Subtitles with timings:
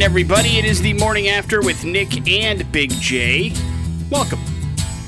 [0.00, 0.58] morning, everybody.
[0.58, 3.52] It is the morning after with Nick and Big J.
[4.08, 4.40] Welcome.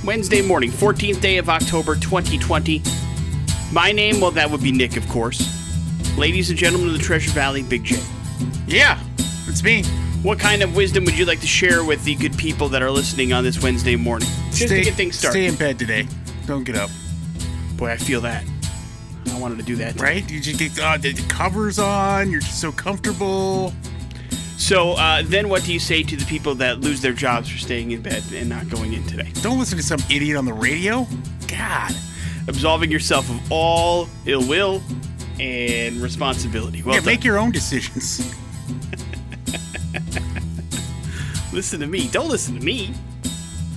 [0.05, 2.83] Wednesday morning, 14th day of October 2020.
[3.73, 5.41] My name, well, that would be Nick, of course.
[6.19, 8.03] Ladies and gentlemen of the Treasure Valley, Big J.
[8.67, 9.03] Yeah,
[9.47, 9.83] it's me.
[10.23, 12.91] What kind of wisdom would you like to share with the good people that are
[12.91, 14.29] listening on this Wednesday morning?
[14.51, 15.39] Just to get things started.
[15.39, 16.07] Stay in bed today.
[16.45, 16.91] Don't get up.
[17.77, 18.45] Boy, I feel that.
[19.33, 19.93] I wanted to do that.
[19.93, 20.05] today.
[20.05, 20.31] Right?
[20.31, 22.31] You just get uh, the the covers on.
[22.31, 23.73] You're just so comfortable.
[24.63, 27.59] So uh, then, what do you say to the people that lose their jobs for
[27.59, 29.29] staying in bed and not going in today?
[29.43, 31.05] Don't listen to some idiot on the radio.
[31.49, 31.93] God.
[32.47, 34.81] Absolving yourself of all ill will
[35.41, 36.81] and responsibility.
[36.81, 37.07] Well yeah, done.
[37.07, 38.21] make your own decisions.
[41.53, 42.07] listen to me.
[42.07, 42.95] Don't listen to me.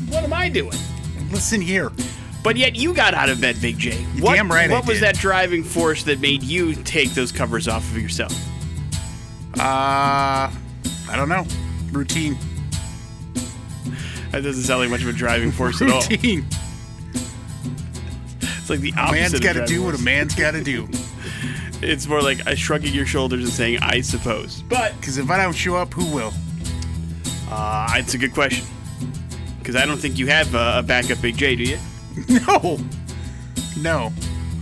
[0.10, 0.78] What am I doing?
[1.32, 1.92] Listen here.
[2.44, 4.04] But yet you got out of bed, Big J.
[4.20, 5.06] What, damn right I What was did.
[5.06, 8.34] that driving force that made you take those covers off of yourself?
[9.60, 10.52] Uh,
[11.10, 11.46] I don't know.
[11.92, 12.38] Routine.
[14.32, 16.02] That doesn't sound like much of a driving force at all.
[16.02, 16.46] Routine.
[18.42, 19.16] It's like the A opposite.
[19.22, 20.88] man's of got to do what a man's got to do.
[21.82, 25.38] It's more like a shrugging your shoulders and saying, "I suppose." But Because if I
[25.38, 26.34] don't show up, who will?
[27.52, 28.66] uh, it's a good question
[29.60, 31.78] because I don't think you have a, a backup Big J, do you?
[32.48, 32.80] No.
[33.78, 34.14] No.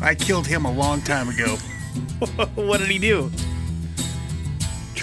[0.01, 1.55] I killed him a long time ago.
[2.55, 3.31] what did he do?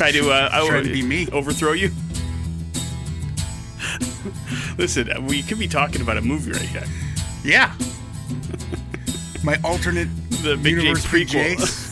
[0.01, 1.29] Try to uh, over- to be me.
[1.31, 1.91] overthrow you?
[4.79, 6.85] Listen, uh, we could be talking about a movie right here.
[7.45, 7.75] Yeah.
[9.45, 10.09] My alternate
[10.43, 11.29] The Big J universe Big.
[11.29, 11.91] J's.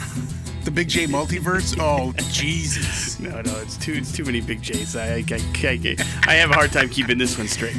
[0.65, 1.77] the Big J multiverse.
[1.79, 3.21] Oh Jesus!
[3.21, 4.97] No, no, it's too it's too many Big J's.
[4.97, 5.25] I I,
[5.65, 7.77] I, I have a hard time keeping this one straight.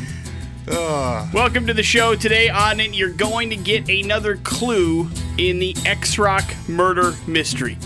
[0.67, 1.33] Ugh.
[1.33, 2.13] Welcome to the show.
[2.13, 7.79] Today on it, you're going to get another clue in the X Rock murder mystery.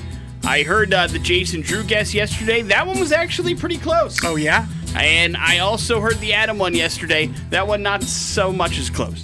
[0.46, 2.62] I heard uh, the Jason Drew guess yesterday.
[2.64, 4.18] That one was actually pretty close.
[4.24, 4.68] Oh yeah.
[4.96, 7.28] And I also heard the Adam one yesterday.
[7.50, 9.24] That one not so much as close.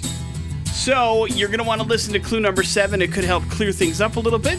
[0.72, 3.02] So you're gonna want to listen to clue number seven.
[3.02, 4.58] It could help clear things up a little bit.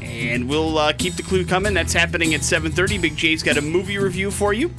[0.00, 1.74] And we'll uh, keep the clue coming.
[1.74, 3.00] That's happening at 7:30.
[3.02, 4.70] Big J's got a movie review for you.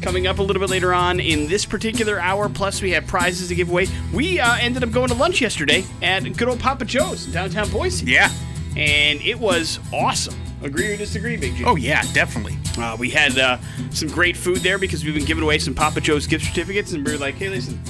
[0.00, 2.48] Coming up a little bit later on in this particular hour.
[2.48, 3.88] Plus, we have prizes to give away.
[4.14, 7.68] We uh, ended up going to lunch yesterday at good old Papa Joe's in downtown
[7.70, 8.30] Boise, Yeah.
[8.76, 10.34] And it was awesome.
[10.62, 11.64] Agree or disagree, Big J?
[11.64, 12.02] Oh yeah.
[12.12, 12.56] Definitely.
[12.76, 13.58] Uh, we had uh,
[13.90, 17.04] some great food there because we've been giving away some Papa Joe's gift certificates, and
[17.06, 17.80] we were like, hey, listen,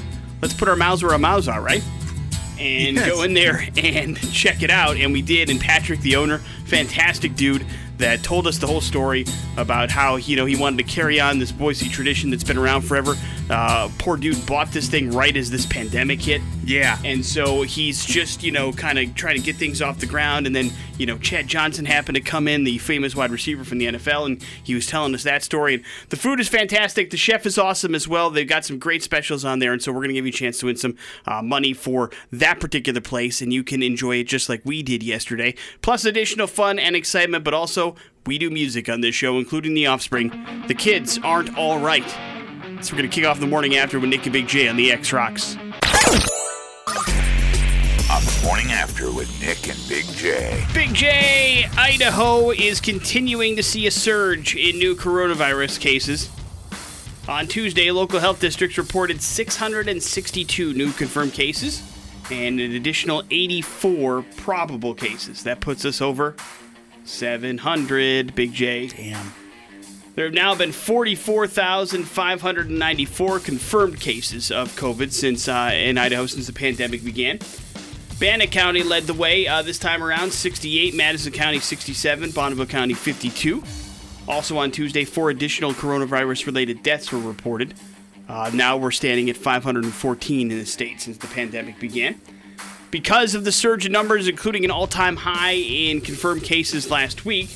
[0.42, 1.82] let's put our mouths where our mouths are, right?
[2.58, 3.08] And Yes.
[3.08, 4.96] go in there and check it out.
[4.96, 5.48] And we did.
[5.48, 7.64] And Patrick, the owner, fantastic dude
[7.98, 9.24] that told us the whole story
[9.56, 12.82] about how you know he wanted to carry on this Boise tradition that's been around
[12.82, 13.14] forever.
[13.50, 16.42] Uh, poor dude bought this thing right as this pandemic hit.
[16.64, 16.98] Yeah.
[17.04, 20.46] And so he's just, you know, kind of trying to get things off the ground.
[20.46, 23.78] And then, you know, Chad Johnson happened to come in, the famous wide receiver from
[23.78, 25.74] the NFL, and he was telling us that story.
[25.74, 27.10] And the food is fantastic.
[27.10, 28.28] The chef is awesome as well.
[28.28, 29.72] They've got some great specials on there.
[29.72, 32.10] And so we're going to give you a chance to win some uh, money for
[32.32, 33.40] that particular place.
[33.40, 35.54] And you can enjoy it just like we did yesterday.
[35.80, 39.86] Plus additional fun and excitement, but also we do music on this show, including The
[39.86, 40.64] Offspring.
[40.66, 42.37] The kids aren't all right.
[42.80, 44.76] So we're going to kick off the morning after with Nick and Big J on
[44.76, 45.56] the X Rocks.
[45.56, 45.70] on
[48.24, 50.64] the morning after with Nick and Big J.
[50.72, 56.30] Big J, Idaho is continuing to see a surge in new coronavirus cases.
[57.26, 61.82] On Tuesday, local health districts reported 662 new confirmed cases
[62.30, 65.42] and an additional 84 probable cases.
[65.42, 66.36] That puts us over
[67.02, 68.86] 700, Big J.
[68.86, 69.32] Damn.
[70.18, 76.52] There have now been 44,594 confirmed cases of COVID since uh, in Idaho since the
[76.52, 77.38] pandemic began.
[78.18, 80.96] Bannock County led the way uh, this time around, 68.
[80.96, 82.32] Madison County 67.
[82.32, 83.62] Bonneville County 52.
[84.26, 87.74] Also on Tuesday, four additional coronavirus-related deaths were reported.
[88.28, 92.20] Uh, now we're standing at 514 in the state since the pandemic began.
[92.90, 97.50] Because of the surge in numbers, including an all-time high in confirmed cases last week,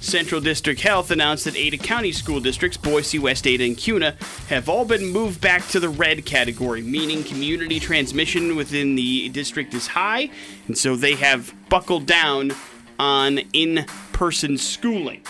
[0.00, 4.16] Central District Health announced that Ada County school districts, Boise, West Ada, and Kuna,
[4.48, 9.74] have all been moved back to the red category, meaning community transmission within the district
[9.74, 10.30] is high,
[10.66, 12.52] and so they have buckled down
[12.98, 15.22] on in person schooling.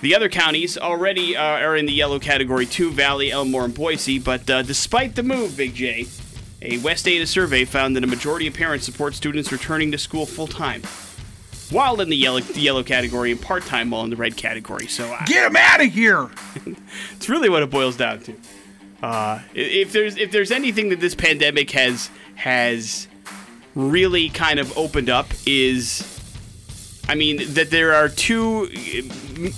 [0.00, 4.18] The other counties already uh, are in the yellow category too Valley, Elmore, and Boise,
[4.18, 6.06] but uh, despite the move, Big J,
[6.60, 10.26] a West Ada survey found that a majority of parents support students returning to school
[10.26, 10.82] full time.
[11.72, 14.86] While in the yellow, the yellow category and part time while in the red category.
[14.86, 16.28] So uh, Get him out of here.
[17.16, 18.34] it's really what it boils down to.
[19.02, 23.08] Uh, if there's if there's anything that this pandemic has has
[23.74, 26.20] really kind of opened up is,
[27.08, 28.68] I mean, that there are two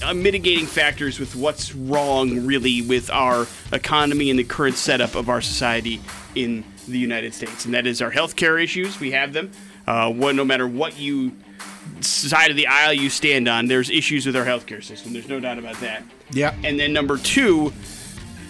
[0.02, 5.28] uh, mitigating factors with what's wrong really with our economy and the current setup of
[5.28, 6.00] our society
[6.34, 9.00] in the United States, and that is our healthcare issues.
[9.00, 9.50] We have them.
[9.87, 11.32] Uh, what, no matter what you
[12.00, 15.12] side of the aisle you stand on, there's issues with our healthcare system.
[15.12, 16.02] There's no doubt about that.
[16.32, 16.54] Yeah.
[16.64, 17.72] And then number two,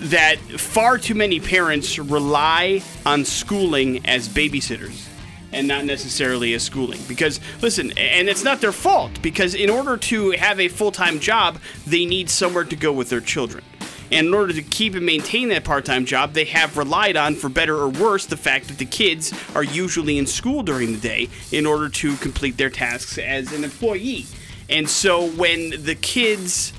[0.00, 5.08] that far too many parents rely on schooling as babysitters
[5.52, 7.00] and not necessarily as schooling.
[7.08, 11.20] Because, listen, and it's not their fault, because in order to have a full time
[11.20, 13.64] job, they need somewhere to go with their children.
[14.10, 17.34] And in order to keep and maintain that part time job, they have relied on,
[17.34, 20.98] for better or worse, the fact that the kids are usually in school during the
[20.98, 24.26] day in order to complete their tasks as an employee.
[24.68, 26.72] And so when the kids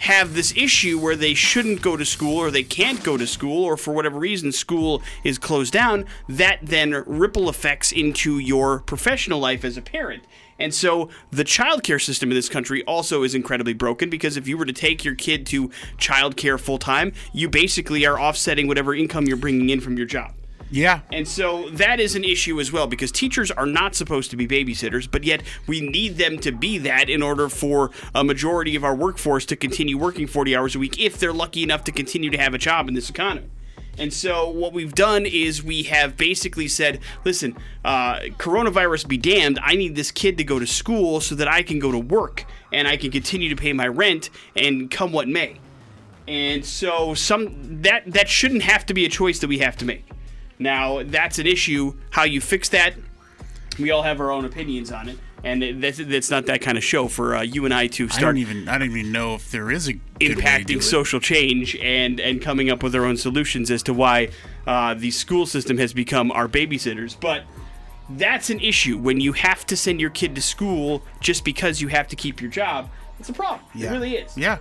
[0.00, 3.64] have this issue where they shouldn't go to school or they can't go to school
[3.64, 9.38] or for whatever reason school is closed down, that then ripple effects into your professional
[9.38, 10.22] life as a parent.
[10.60, 14.58] And so the childcare system in this country also is incredibly broken because if you
[14.58, 15.68] were to take your kid to
[15.98, 20.34] childcare full time, you basically are offsetting whatever income you're bringing in from your job.
[20.72, 21.00] Yeah.
[21.12, 24.46] And so that is an issue as well because teachers are not supposed to be
[24.46, 28.84] babysitters, but yet we need them to be that in order for a majority of
[28.84, 32.30] our workforce to continue working 40 hours a week if they're lucky enough to continue
[32.30, 33.48] to have a job in this economy.
[33.98, 39.58] And so what we've done is we have basically said, listen, uh, coronavirus be damned,
[39.62, 42.46] I need this kid to go to school so that I can go to work
[42.72, 45.58] and I can continue to pay my rent and come what may.
[46.28, 49.84] And so some that that shouldn't have to be a choice that we have to
[49.84, 50.08] make.
[50.58, 51.94] Now, that's an issue.
[52.10, 52.94] How you fix that,
[53.78, 55.18] we all have our own opinions on it.
[55.44, 58.04] And it- that's, that's not that kind of show for uh, you and I to
[58.04, 60.34] I start don't even I don't even know if there is a good way to
[60.34, 60.40] do
[60.78, 64.28] impacting social change and, and coming up with our own solutions as to why
[64.66, 67.16] uh, the school system has become our babysitters.
[67.18, 67.44] But
[68.10, 71.88] that's an issue when you have to send your kid to school just because you
[71.88, 72.90] have to keep your job.
[73.18, 73.60] It's a problem.
[73.74, 73.90] Yeah.
[73.90, 74.36] It really is.
[74.36, 74.58] Yeah.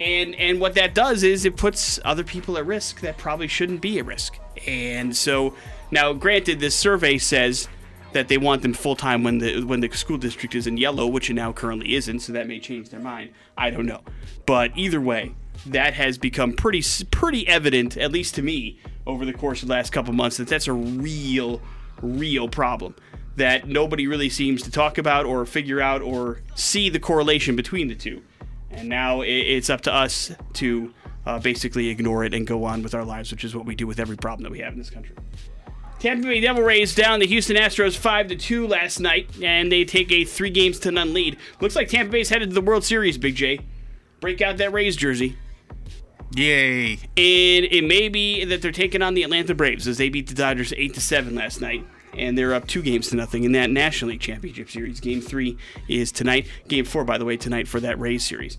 [0.00, 3.80] And and what that does is it puts other people at risk that probably shouldn't
[3.80, 4.38] be at risk.
[4.66, 5.54] And so
[5.90, 7.68] now, granted, this survey says
[8.12, 11.06] that they want them full time when the when the school district is in yellow,
[11.06, 12.20] which it now currently isn't.
[12.20, 13.30] So that may change their mind.
[13.56, 14.02] I don't know.
[14.46, 15.34] But either way,
[15.66, 19.74] that has become pretty pretty evident, at least to me, over the course of the
[19.74, 21.60] last couple months, that that's a real
[22.02, 22.94] real problem
[23.36, 27.88] that nobody really seems to talk about or figure out or see the correlation between
[27.88, 28.22] the two.
[28.70, 30.94] And now it's up to us to
[31.26, 33.86] uh, basically ignore it and go on with our lives, which is what we do
[33.86, 35.16] with every problem that we have in this country.
[36.00, 39.84] Tampa Bay Devil Rays down the Houston Astros five to two last night, and they
[39.84, 41.36] take a three games to none lead.
[41.60, 43.18] Looks like Tampa Bay's headed to the World Series.
[43.18, 43.60] Big J,
[44.20, 45.36] break out that Rays jersey,
[46.34, 46.92] Yay.
[46.94, 50.34] and it may be that they're taking on the Atlanta Braves as they beat the
[50.34, 51.86] Dodgers eight to seven last night.
[52.16, 54.98] And they're up two games to nothing in that National League Championship Series.
[54.98, 55.56] Game three
[55.86, 56.48] is tonight.
[56.66, 58.58] Game four, by the way, tonight for that Rays series.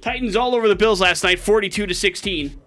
[0.00, 2.60] Titans all over the Bills last night, 42 to 16,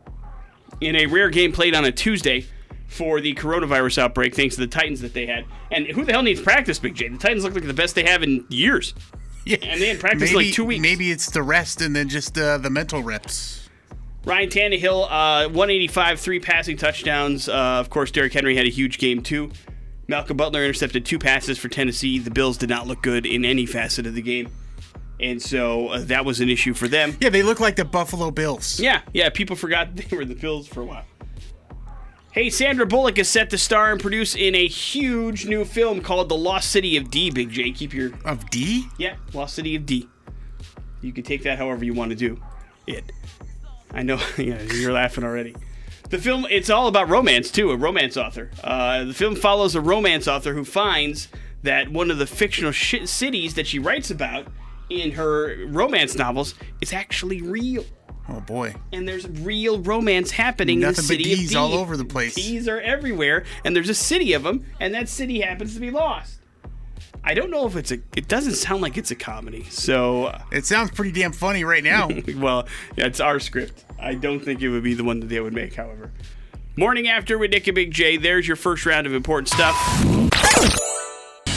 [0.81, 2.45] in a rare game played on a Tuesday
[2.91, 5.45] for the coronavirus outbreak, thanks to the Titans that they had.
[5.71, 7.07] And who the hell needs practice, Big J?
[7.07, 8.93] The Titans look like the best they have in years.
[9.45, 9.57] Yeah.
[9.63, 10.81] And they hadn't practiced maybe, like two weeks.
[10.81, 13.69] Maybe it's the rest and then just uh, the mental reps.
[14.25, 17.47] Ryan Tannehill, uh, 185, three passing touchdowns.
[17.47, 19.51] Uh, of course, Derrick Henry had a huge game too.
[20.09, 22.19] Malcolm Butler intercepted two passes for Tennessee.
[22.19, 24.49] The Bills did not look good in any facet of the game,
[25.21, 27.17] and so uh, that was an issue for them.
[27.21, 28.79] Yeah, they look like the Buffalo Bills.
[28.79, 31.05] Yeah, yeah, people forgot they were the Bills for a while.
[32.31, 36.29] Hey, Sandra Bullock is set to star and produce in a huge new film called
[36.29, 37.29] The Lost City of D.
[37.29, 38.87] Big J, keep your Of D?
[38.97, 40.07] yeah, Lost City of D.
[41.01, 42.41] You can take that however you want to do
[42.87, 43.11] it.
[43.93, 45.55] I know, yeah, you're laughing already.
[46.09, 48.49] The film, it's all about romance too, a romance author.
[48.63, 51.27] Uh, the film follows a romance author who finds
[51.63, 54.47] that one of the fictional sh- cities that she writes about
[54.89, 57.83] in her romance novels is actually real.
[58.29, 58.75] Oh boy.
[58.93, 62.35] And there's real romance happening in Nothing the but city of all over the place.
[62.35, 65.91] D's are everywhere, and there's a city of them, and that city happens to be
[65.91, 66.37] lost.
[67.23, 67.99] I don't know if it's a.
[68.15, 69.65] It doesn't sound like it's a comedy.
[69.69, 72.09] So, uh, It sounds pretty damn funny right now.
[72.37, 73.85] well, yeah, it's our script.
[73.99, 75.75] I don't think it would be the one that they would make.
[75.75, 76.11] However,
[76.75, 78.17] morning after with Nick and Big J.
[78.17, 80.30] There's your first round of important stuff.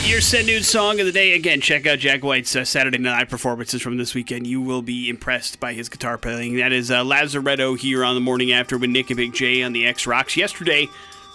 [0.04, 1.34] Your Send Nude song of the day.
[1.34, 4.46] Again, check out Jack White's uh, Saturday Night performances from this weekend.
[4.46, 6.56] You will be impressed by his guitar playing.
[6.56, 9.72] That is uh, Lazaretto here on the morning after with Nick and Big J on
[9.72, 10.36] the X Rocks.
[10.36, 10.86] Yesterday,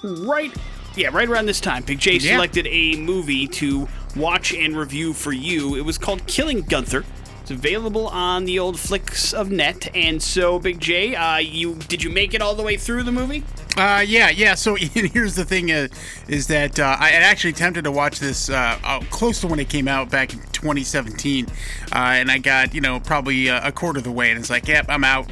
[0.04, 0.56] right,
[0.96, 2.36] yeah, right around this time, Big J Yeah.
[2.36, 5.76] selected a movie to watch and review for you.
[5.76, 7.04] It was called Killing Gunther.
[7.42, 9.90] It's available on the old flicks of net.
[9.96, 13.12] And so, Big J, uh, you did you make it all the way through the
[13.12, 13.44] movie?
[13.80, 14.56] Uh, yeah, yeah.
[14.56, 15.88] So here's the thing: uh,
[16.28, 19.70] is that uh, I actually attempted to watch this uh, uh, close to when it
[19.70, 21.52] came out back in 2017, uh,
[21.96, 24.88] and I got you know probably a quarter of the way, and it's like, yep,
[24.90, 25.32] I'm out.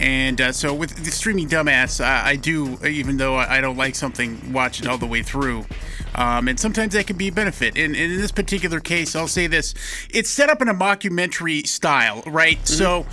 [0.00, 3.94] And uh, so with the streaming dumbass, I, I do, even though I don't like
[3.94, 5.64] something, watch it all the way through.
[6.14, 7.78] Um, and sometimes that can be a benefit.
[7.78, 9.74] And, and in this particular case, I'll say this:
[10.12, 12.66] it's set up in a mockumentary style, right?
[12.66, 13.06] So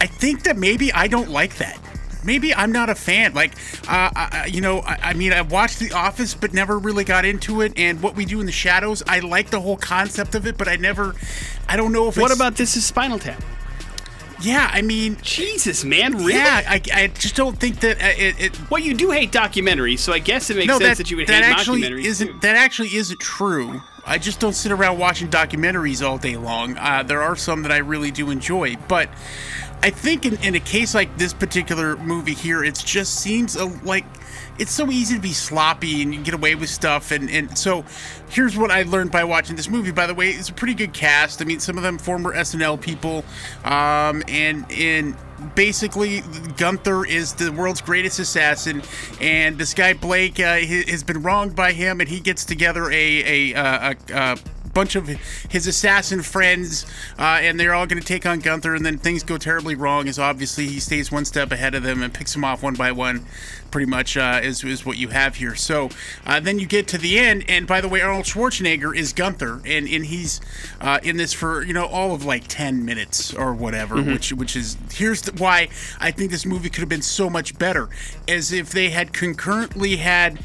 [0.00, 1.78] I think that maybe I don't like that.
[2.24, 3.34] Maybe I'm not a fan.
[3.34, 3.52] Like,
[3.88, 7.24] uh, I, you know, I, I mean, I watched The Office, but never really got
[7.24, 7.72] into it.
[7.76, 10.68] And What We Do in the Shadows, I like the whole concept of it, but
[10.68, 11.14] I never,
[11.68, 13.42] I don't know if What about this is Spinal Tap?
[14.40, 16.34] Yeah, I mean, Jesus, man, really?
[16.34, 18.40] yeah, I, I just don't think that uh, it.
[18.40, 21.10] it Well, you do hate documentaries, so I guess it makes no, sense that, that,
[21.10, 22.04] you would that hate actually mockumentaries.
[22.04, 22.38] isn't too.
[22.40, 23.80] that actually isn't true.
[24.06, 26.76] I just don't sit around watching documentaries all day long.
[26.76, 29.08] Uh, there are some that I really do enjoy, but
[29.82, 33.66] I think in, in a case like this particular movie here, it just seems a,
[33.84, 34.04] like
[34.58, 37.10] it's so easy to be sloppy and you get away with stuff.
[37.10, 37.84] And, and so
[38.30, 39.90] here's what I learned by watching this movie.
[39.90, 41.42] By the way, it's a pretty good cast.
[41.42, 43.24] I mean, some of them former SNL people,
[43.64, 45.16] um, and and
[45.54, 46.22] basically
[46.56, 48.82] Gunther is the world's greatest assassin,
[49.20, 53.52] and this guy Blake uh, has been wronged by him, and he gets together a
[53.52, 54.38] a, uh, a, a
[54.74, 55.06] bunch of
[55.48, 56.84] his assassin friends,
[57.18, 60.08] uh, and they're all going to take on Gunther, and then things go terribly wrong.
[60.08, 62.92] As obviously he stays one step ahead of them and picks them off one by
[62.92, 63.24] one.
[63.74, 65.56] Pretty much uh, is, is what you have here.
[65.56, 65.88] So
[66.24, 69.62] uh, then you get to the end, and by the way, Arnold Schwarzenegger is Gunther,
[69.66, 70.40] and, and he's
[70.80, 74.54] uh, in this for you know all of like ten minutes or whatever, which which
[74.54, 77.88] is here's the, why I think this movie could have been so much better,
[78.28, 80.38] as if they had concurrently had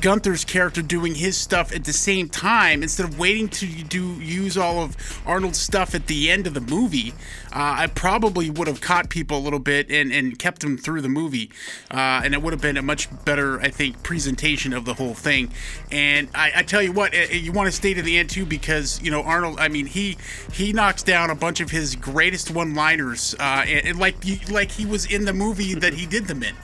[0.00, 4.56] Gunther's character doing his stuff at the same time instead of waiting to do use
[4.56, 4.96] all of
[5.26, 7.12] Arnold's stuff at the end of the movie.
[7.52, 11.02] Uh, I probably would have caught people a little bit and, and kept them through
[11.02, 11.50] the movie,
[11.90, 15.14] uh, and it would have been a much better, I think, presentation of the whole
[15.14, 15.52] thing.
[15.90, 18.46] And I, I tell you what, eh, you want to stay to the end too
[18.46, 19.58] because you know Arnold.
[19.58, 20.16] I mean, he
[20.52, 24.16] he knocks down a bunch of his greatest one-liners, uh, and, and like
[24.50, 26.54] like he was in the movie that he did them in.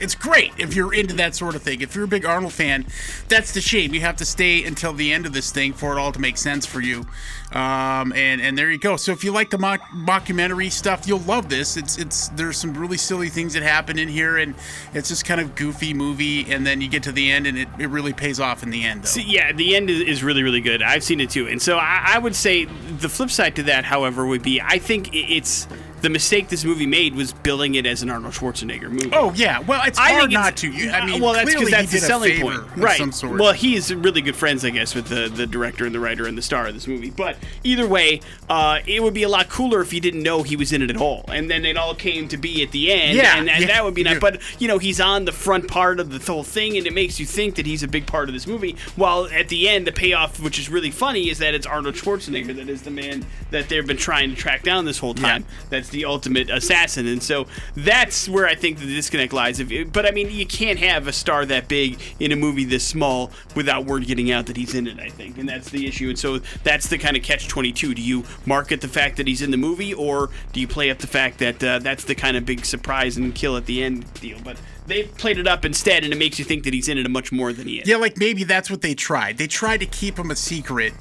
[0.00, 1.80] It's great if you're into that sort of thing.
[1.80, 2.86] If you're a big Arnold fan,
[3.28, 3.94] that's the shame.
[3.94, 6.36] You have to stay until the end of this thing for it all to make
[6.36, 7.06] sense for you.
[7.52, 8.96] Um, and and there you go.
[8.96, 11.76] So if you like the mock, mockumentary stuff, you'll love this.
[11.76, 14.54] It's it's there's some really silly things that happen in here, and
[14.92, 16.50] it's just kind of goofy movie.
[16.50, 18.82] And then you get to the end, and it, it really pays off in the
[18.84, 19.06] end.
[19.06, 20.82] See, yeah, the end is, is really, really good.
[20.82, 23.84] I've seen it too, and so I, I would say the flip side to that,
[23.84, 25.68] however, would be I think it's
[26.04, 29.08] the mistake this movie made was billing it as an Arnold Schwarzenegger movie.
[29.14, 30.70] oh yeah, well it's I hard not to.
[30.70, 32.98] You- I mean, well, that's because that's the selling point, right?
[32.98, 33.40] Some sort.
[33.40, 36.26] Well, he is really good friends, I guess, with the the director and the writer
[36.26, 37.08] and the star of this movie.
[37.08, 38.20] But either way,
[38.50, 40.90] uh, it would be a lot cooler if you didn't know he was in it
[40.90, 43.16] at all, and then it all came to be at the end.
[43.16, 44.14] Yeah, and, and yeah, that would be nice.
[44.14, 44.20] yeah.
[44.20, 47.18] But you know, he's on the front part of the whole thing, and it makes
[47.18, 48.76] you think that he's a big part of this movie.
[48.94, 52.54] While at the end, the payoff, which is really funny, is that it's Arnold Schwarzenegger
[52.56, 55.46] that is the man that they've been trying to track down this whole time.
[55.70, 59.62] That's the ultimate assassin, and so that's where I think the disconnect lies.
[59.90, 63.30] But I mean, you can't have a star that big in a movie this small
[63.54, 65.00] without word getting out that he's in it.
[65.00, 66.10] I think, and that's the issue.
[66.10, 67.94] And so that's the kind of catch twenty two.
[67.94, 70.98] Do you market the fact that he's in the movie, or do you play up
[70.98, 74.12] the fact that uh, that's the kind of big surprise and kill at the end
[74.14, 74.38] deal?
[74.44, 77.10] But they played it up instead, and it makes you think that he's in it
[77.10, 77.88] much more than he is.
[77.88, 79.38] Yeah, like maybe that's what they tried.
[79.38, 80.92] They tried to keep him a secret,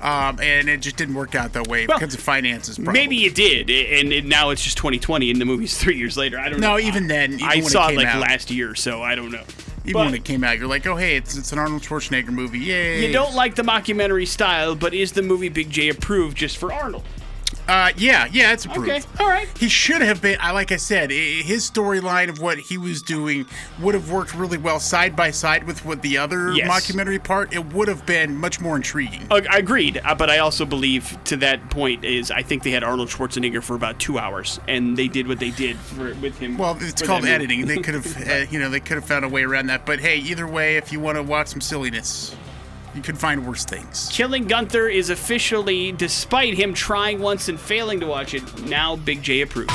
[0.00, 2.76] um, and it just didn't work out that way Well, because of finances.
[2.76, 2.92] Probably.
[2.92, 6.38] Maybe it did, and it, now it's just 2020, and the movie's three years later.
[6.38, 6.78] I don't No, know.
[6.78, 8.20] even then, even I it saw it came like out.
[8.20, 9.44] last year, so I don't know.
[9.84, 12.28] even But when it came out, you're like, oh hey, it's it's an Arnold Schwarzenegger
[12.30, 12.58] movie.
[12.60, 13.06] Yay!
[13.06, 16.72] you don't like the mockumentary style, but is the movie Big J approved just for
[16.72, 17.04] Arnold?
[17.70, 18.90] Uh, yeah, yeah, it's approved.
[18.90, 19.46] Okay, all right.
[19.56, 20.36] He should have been.
[20.40, 23.46] I like I said, his storyline of what he was doing
[23.80, 26.68] would have worked really well side by side with what the other Yes.
[26.68, 27.52] mockumentary part.
[27.54, 29.24] It would have been much more intriguing.
[29.30, 32.82] Ag- Agreed, uh, but I also believe to that point is I think they had
[32.82, 36.58] Arnold Schwarzenegger for about two hours, and they did what they did for, with him.
[36.58, 37.32] Well, it's called movie.
[37.34, 37.66] editing.
[37.66, 39.86] They could have, uh, you know, they could have found a way around that.
[39.86, 42.34] But hey, either way, if you want to watch some silliness,
[42.94, 44.08] you could find worse things.
[44.12, 49.22] Killing Gunther is officially, despite him trying once and failing to watch it, now Big
[49.22, 49.70] J approved.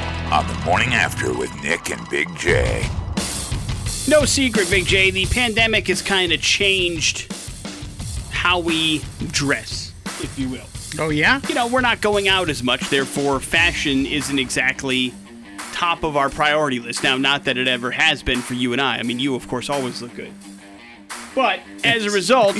[0.00, 2.88] On the morning after with Nick and Big J.
[4.08, 7.32] No secret, Big J, the pandemic has kind of changed
[8.30, 9.02] how we
[9.32, 10.66] dress, if you will.
[10.98, 11.40] Oh yeah.
[11.48, 15.12] You know, we're not going out as much, therefore, fashion isn't exactly
[15.72, 17.02] top of our priority list.
[17.02, 18.98] Now, not that it ever has been for you and I.
[18.98, 20.32] I mean, you, of course, always look good.
[21.34, 22.56] But as a result,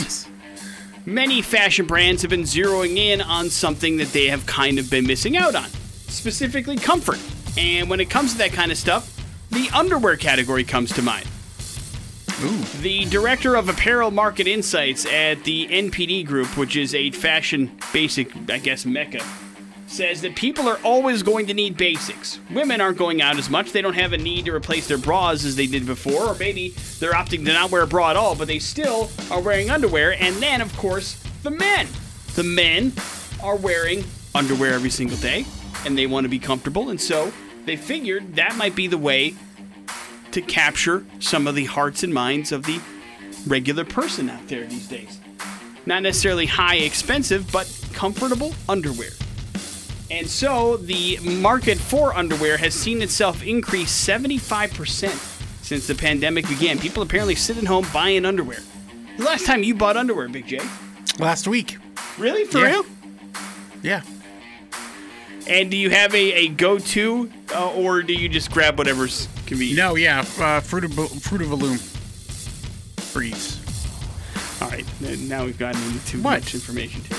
[1.07, 5.07] many fashion brands have been zeroing in on something that they have kind of been
[5.07, 5.69] missing out on,
[6.09, 7.19] specifically comfort.
[7.59, 9.16] And when it comes to that kind of stuff,
[9.50, 11.26] the underwear category comes to mind.
[12.42, 12.57] Ooh.
[12.80, 18.35] The director of apparel market insights at the NPD Group, which is a fashion basic,
[18.49, 19.23] I guess, mecca,
[19.91, 22.39] says that people are always going to need basics.
[22.51, 23.73] Women aren't going out as much.
[23.73, 26.71] They don't have a need to replace their bras as they did before, or maybe
[27.01, 30.15] they're opting to not wear a bra at all, but they still are wearing underwear.
[30.23, 31.89] And then, of course, the men.
[32.37, 32.93] The men
[33.43, 34.05] are wearing
[34.35, 35.45] underwear every single day,
[35.85, 37.33] and they want to be comfortable, and so
[37.65, 39.35] they figured that might be the way
[40.31, 42.81] to capture some of the hearts and minds of the
[43.49, 45.19] regular person out there these days.
[45.87, 49.11] Not necessarily high expensive, but comfortable underwear.
[50.11, 55.09] And so the market for underwear has seen itself increase 75%
[55.64, 56.79] since the pandemic began.
[56.79, 58.59] People apparently sit at home buying underwear.
[59.19, 60.61] The last time you bought underwear, Big J?
[61.19, 61.76] Last week.
[62.19, 62.45] Really?
[62.45, 62.64] For Yeah.
[62.67, 62.87] real?
[63.83, 64.02] Yeah.
[65.47, 69.29] And do you have a, a go to, uh, or do you just grab whatever's
[69.47, 69.79] convenient?
[69.79, 70.25] No, yeah.
[70.38, 71.79] Uh, Fruit of Fruit of a Loom.
[73.12, 73.59] Breeds.
[74.61, 76.40] All right, now we've gotten into too What?
[76.43, 77.17] much information too.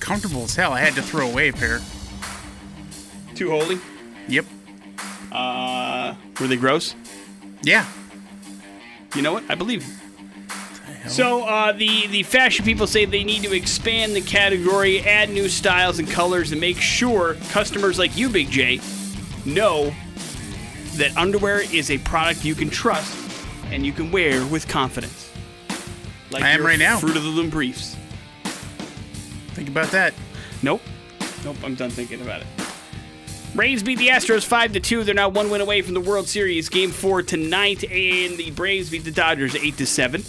[0.00, 0.72] Comfortable as hell.
[0.72, 1.80] I had to throw away a pair.
[3.34, 3.80] Too holy?
[4.28, 4.46] Yep.
[5.32, 6.94] Uh, were they gross?
[7.62, 7.86] Yeah.
[9.14, 9.44] You know what?
[9.48, 9.84] I believe.
[11.08, 15.48] So uh, the the fashion people say they need to expand the category, add new
[15.48, 18.80] styles and colors, and make sure customers like you, Big J,
[19.44, 19.92] know
[20.94, 23.14] that underwear is a product you can trust
[23.70, 25.30] and you can wear with confidence.
[26.30, 26.98] Like I am right now.
[26.98, 27.96] Fruit of the Loom briefs.
[29.48, 30.14] Think about that.
[30.62, 30.80] Nope.
[31.44, 32.46] Nope, I'm done thinking about it.
[33.54, 35.04] Braves beat the Astros 5 to 2.
[35.04, 36.68] They're now one win away from the World Series.
[36.68, 40.24] Game 4 tonight and the Braves beat the Dodgers 8 to 7.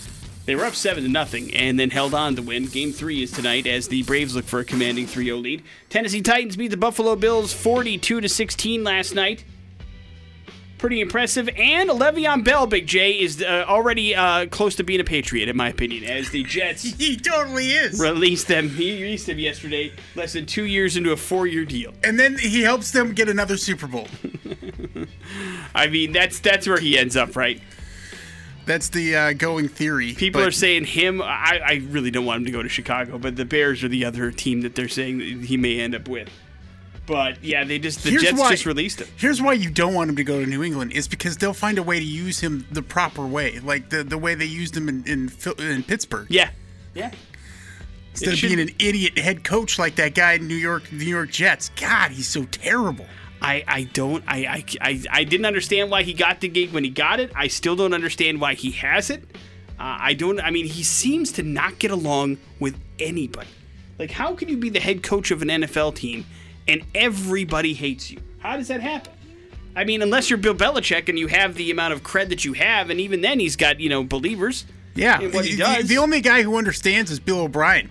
[0.46, 2.68] They were up 7 to nothing and then held on to win.
[2.68, 5.64] Game 3 is tonight as the Braves look for a commanding 3-0 lead.
[5.90, 9.44] Tennessee Titans beat the Buffalo Bills 42 to 16 last night.
[10.78, 11.48] Pretty impressive.
[11.56, 15.56] And Le'Veon Bell, Big J, is uh, already uh, close to being a Patriot, in
[15.56, 18.00] my opinion, as the Jets He totally is.
[18.00, 18.70] released them.
[18.70, 21.94] He released him yesterday, less than two years into a four-year deal.
[22.04, 24.08] And then he helps them get another Super Bowl.
[25.76, 27.62] I mean, that's that's where he ends up, right?
[28.66, 30.14] That's the uh, going theory.
[30.14, 31.22] People are saying him.
[31.22, 34.04] I, I really don't want him to go to Chicago, but the Bears are the
[34.06, 36.30] other team that they're saying that he may end up with.
[37.08, 39.08] But yeah, they just the Here's Jets why- just released him.
[39.16, 41.78] Here's why you don't want him to go to New England is because they'll find
[41.78, 44.90] a way to use him the proper way, like the, the way they used him
[44.90, 46.28] in in, in Pittsburgh.
[46.30, 46.50] Yeah,
[46.96, 47.12] yeah.
[48.12, 50.92] Instead it of should- being an idiot head coach like that guy in New York,
[50.92, 51.70] New York Jets.
[51.80, 53.06] God, he's so terrible.
[53.42, 56.84] I, I don't I, I, I, I didn't understand why he got the gig when
[56.84, 57.32] he got it.
[57.36, 59.24] I still don't understand why he has it.
[59.78, 60.40] Uh, I don't.
[60.40, 63.50] I mean, he seems to not get along with anybody.
[64.00, 66.26] Like, how can you be the head coach of an NFL team
[66.68, 68.20] and everybody hates you?
[68.40, 69.14] How does that happen?
[69.76, 72.54] I mean, unless you're Bill Belichick and you have the amount of cred that you
[72.54, 74.66] have, and even then, he's got you know believers.
[74.94, 75.88] Yeah, in what he the- does.
[75.88, 77.90] The only guy who understands is Bill O'Brien.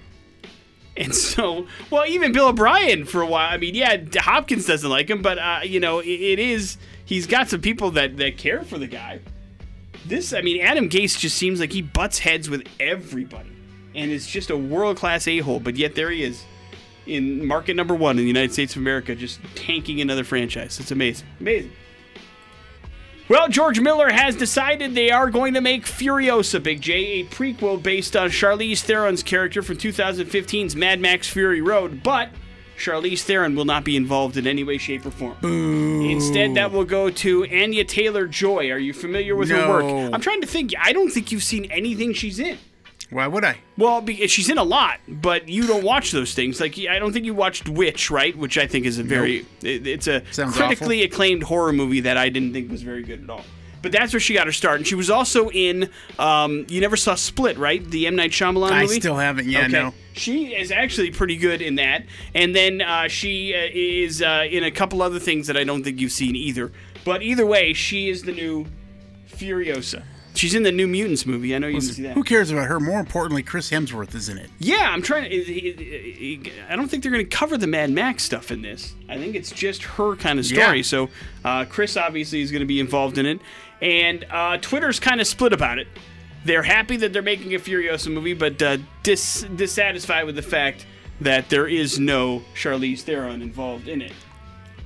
[0.97, 3.53] And so, well, even Bill O'Brien for a while.
[3.53, 6.79] I mean, yeah, Hopkins doesn't like him, but uh, you know, it, it is.
[7.05, 9.21] He's got some people that that care for the guy.
[10.07, 13.51] This, I mean, Adam Gase just seems like he butts heads with everybody,
[13.95, 15.61] and is just a world class a hole.
[15.61, 16.45] But yet there he is,
[17.07, 20.79] in market number one in the United States of America, just tanking another franchise.
[20.81, 21.73] It's amazing, amazing.
[23.27, 27.83] Well, George Miller has decided they are going to make Furiosa, Big J, a prequel
[27.83, 32.29] based on Charlize Theron's character from 2015's Mad Max Fury Road, but
[32.77, 35.37] Charlize Theron will not be involved in any way, shape, or form.
[35.43, 38.71] Instead, that will go to Anya Taylor Joy.
[38.71, 39.87] Are you familiar with her work?
[39.87, 40.11] No.
[40.13, 40.75] I'm trying to think.
[40.79, 42.59] I don't think you've seen anything she's in.
[43.11, 43.59] Why would I?
[43.77, 46.61] Well, be- she's in a lot, but you don't watch those things.
[46.61, 48.37] Like I don't think you watched Witch, right?
[48.37, 52.17] Which I think is a very it- it's a Sounds critically acclaimed horror movie that
[52.17, 53.45] I didn't think was very good at all.
[53.83, 55.91] But that's where she got her start, and she was also in.
[56.19, 57.85] Um, you never saw Split, right?
[57.85, 58.95] The M Night Shyamalan I movie.
[58.95, 59.47] I still haven't.
[59.47, 59.73] Yeah, okay.
[59.73, 59.95] no.
[60.15, 64.65] She is actually pretty good in that, and then uh, she uh, is uh, in
[64.65, 66.73] a couple other things that I don't think you've seen either.
[67.05, 68.65] But either way, she is the new
[69.29, 70.03] Furiosa.
[70.35, 71.55] She's in the New Mutants movie.
[71.55, 72.15] I know you didn't see that.
[72.15, 72.81] Who cares about her?
[72.81, 74.51] More importantly, Chris Hemsworth is in it.
[74.59, 76.51] Yeah, I'm trying to.
[76.69, 78.95] I don't think they're going to cover the Mad Max stuff in this.
[79.09, 80.79] I think it's just her kind of story.
[80.79, 80.83] Yeah.
[80.83, 81.09] So
[81.45, 83.41] uh, Chris obviously is going to be involved in it,
[83.81, 85.87] and uh, Twitter's kind of split about it.
[86.45, 90.85] They're happy that they're making a Furiosa movie, but uh, dis- dissatisfied with the fact
[91.21, 94.13] that there is no Charlize Theron involved in it.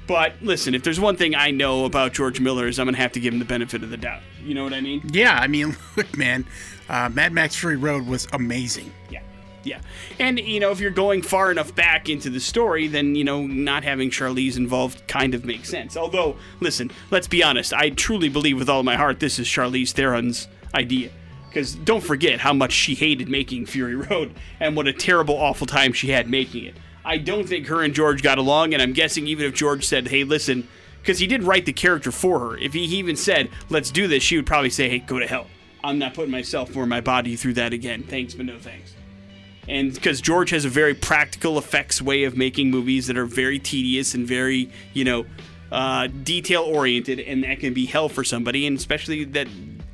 [0.09, 3.01] But listen, if there's one thing I know about George Miller is I'm going to
[3.01, 4.23] have to give him the benefit of the doubt.
[4.43, 5.03] You know what I mean?
[5.13, 6.47] Yeah, I mean, look, man,
[6.89, 8.91] uh, Mad Max Fury Road was amazing.
[9.11, 9.21] Yeah.
[9.65, 9.81] Yeah.
[10.19, 13.47] And, you know, if you're going far enough back into the story, then, you know,
[13.47, 15.95] not having Charlize involved kind of makes sense.
[15.95, 19.93] Although, listen, let's be honest, I truly believe with all my heart this is Charlize
[19.93, 21.11] Theron's idea.
[21.49, 25.67] Because don't forget how much she hated making Fury Road and what a terrible, awful
[25.67, 26.75] time she had making it.
[27.09, 30.09] I don't think her and George got along, and I'm guessing even if George said,
[30.09, 30.69] hey, listen,
[31.01, 34.23] because he did write the character for her, if he even said, let's do this,
[34.23, 35.47] she would probably say, hey, go to hell.
[35.83, 38.03] I'm not putting myself or my body through that again.
[38.03, 38.95] Thanks, but no thanks
[39.69, 43.59] and because George has a very practical effects way of making movies that are very
[43.59, 45.27] tedious and very, you know,
[45.71, 49.47] uh, detail oriented, and that can be hell for somebody, and especially that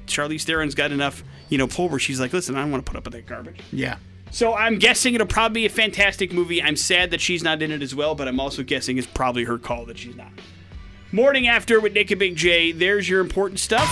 [0.07, 2.91] Charlize Theron's got enough, you know, pull where she's like, listen, I don't want to
[2.91, 3.61] put up with that garbage.
[3.73, 3.97] Yeah.
[4.35, 6.61] So I'm guessing it'll probably be a fantastic movie.
[6.61, 9.45] I'm sad that she's not in it as well, but I'm also guessing it's probably
[9.45, 10.33] her call that she's not.
[11.13, 12.73] Morning after with Nick and Big J.
[12.73, 13.89] There's your important stuff.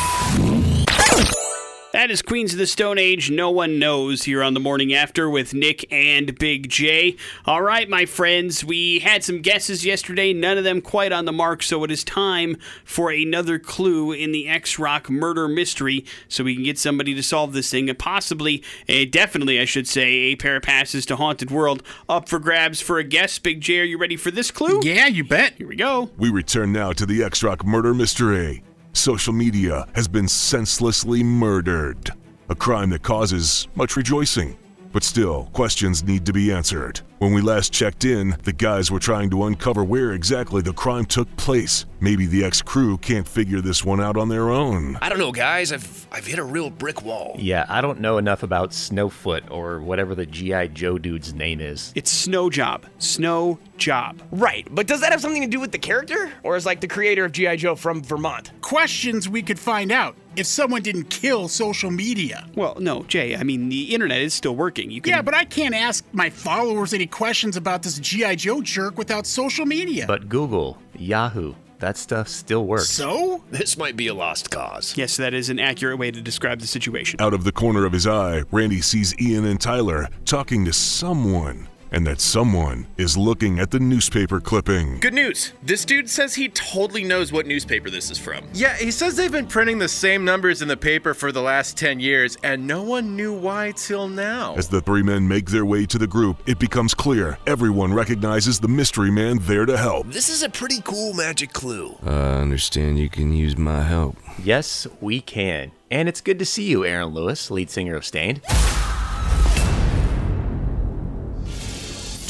[1.93, 3.31] That is Queens of the Stone Age.
[3.31, 7.19] No one knows here on the morning after with Nick and Big J.
[7.45, 11.33] All right, my friends, we had some guesses yesterday, none of them quite on the
[11.33, 16.45] mark, so it is time for another clue in the X Rock murder mystery so
[16.45, 20.09] we can get somebody to solve this thing and possibly, a, definitely, I should say,
[20.09, 23.39] a pair of passes to Haunted World up for grabs for a guess.
[23.39, 24.81] Big J, are you ready for this clue?
[24.83, 25.57] Yeah, you bet.
[25.59, 26.09] Here we go.
[26.17, 28.63] We return now to the X Rock murder mystery.
[28.95, 32.11] Social media has been senselessly murdered.
[32.51, 34.59] A crime that causes much rejoicing.
[34.93, 37.01] But still, questions need to be answered.
[37.23, 41.05] When we last checked in, the guys were trying to uncover where exactly the crime
[41.05, 41.87] took place.
[42.01, 44.99] Maybe the ex crew can't figure this one out on their own.
[45.01, 45.71] I don't know, guys.
[45.71, 47.37] I've I've hit a real brick wall.
[47.39, 50.67] Yeah, I don't know enough about Snowfoot or whatever the G.I.
[50.67, 51.93] Joe dude's name is.
[51.95, 52.87] It's Snow Job.
[52.99, 54.21] Snow Job.
[54.33, 56.89] Right, but does that have something to do with the character, or is like the
[56.89, 58.51] creator of GI Joe from Vermont?
[58.63, 62.49] Questions we could find out if someone didn't kill social media.
[62.57, 64.91] Well, no, Jay, I mean, the internet is still working.
[64.91, 68.35] You can Yeah, but I can't ask my followers any questions about this G.I.
[68.35, 70.07] Joe jerk without social media.
[70.09, 72.89] But Google, Yahoo, that stuff still works.
[72.89, 73.43] so?
[73.51, 74.97] This might be a lost cause.
[74.97, 77.21] Yes, that is an accurate way to describe the situation.
[77.21, 81.69] Out of the corner of his eye, Randy sees Ian and Tyler talking to someone,
[81.93, 84.99] and that someone is looking at the newspaper clipping.
[84.99, 85.53] Good news.
[85.63, 88.45] This dude says he totally knows what newspaper this is from.
[88.55, 91.77] Yeah, he says they've been printing the same numbers in the paper for the last
[91.77, 94.55] 10 years, and no one knew why till now.
[94.57, 98.59] As the three men make their way to the group, it becomes clear everyone recognizes
[98.59, 100.07] the mystery man there to help.
[100.09, 101.97] This is a pretty cool magic clue.
[102.03, 104.17] I understand you can use my help.
[104.43, 105.73] Yes, we can.
[105.91, 108.41] And it's good to see you, Aaron Lewis, lead singer of Staind.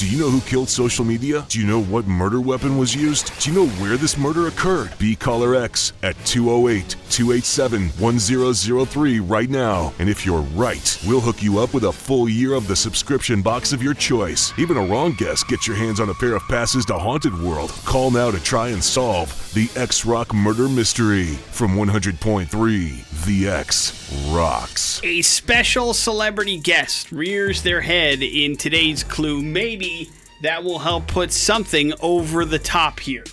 [0.03, 1.47] Do you know who killed social media?
[1.49, 3.39] Do you know what murder weapon was used?
[3.39, 4.99] Do you know where this murder occurred?
[4.99, 9.95] Be caller X at 208 287 1003 right now.
[10.01, 13.43] And if you're right, we'll hook you up with a full year of the subscription
[13.43, 14.53] box of your choice.
[14.59, 17.71] Even a wrong guess gets your hands on a pair of passes to Haunted World.
[17.85, 24.02] Call now to try and solve the X Rock murder mystery from 100.3 The X
[24.29, 25.01] Rocks.
[25.05, 29.43] A special celebrity guest rears their head in today's clue.
[29.43, 30.11] Maybe
[30.43, 33.25] that will help put something over the top here.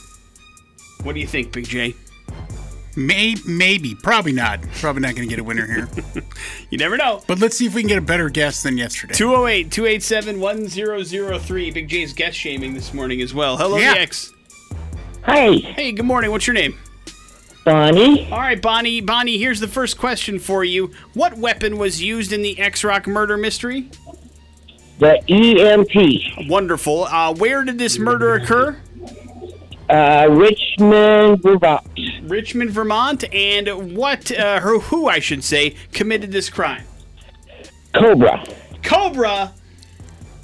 [1.03, 1.95] What do you think, Big J?
[2.95, 3.95] May- maybe.
[3.95, 4.61] Probably not.
[4.79, 5.87] Probably not going to get a winner here.
[6.69, 7.23] You never know.
[7.27, 9.13] but let's see if we can get a better guess than yesterday.
[9.15, 11.71] 208 287 1003.
[11.71, 13.57] Big J's guest shaming this morning as well.
[13.57, 13.93] Hello, Yeah.
[13.95, 14.33] the X.
[15.23, 16.29] Hi, Hey, good morning.
[16.31, 16.77] What's your name?
[17.69, 18.27] Bonnie.
[18.32, 18.99] All right, Bonnie.
[18.99, 20.91] Bonnie, here's the first question for you.
[21.13, 23.91] What weapon was used in the X Rock murder mystery?
[24.97, 26.49] The EMP.
[26.49, 27.03] Wonderful.
[27.03, 28.75] Uh, where did this murder occur?
[29.88, 31.86] Uh, Richmond, Vermont.
[32.23, 33.23] Richmond, Vermont.
[33.32, 36.86] And what, uh, who, I should say, committed this crime?
[37.93, 38.43] Cobra.
[38.82, 39.53] Cobra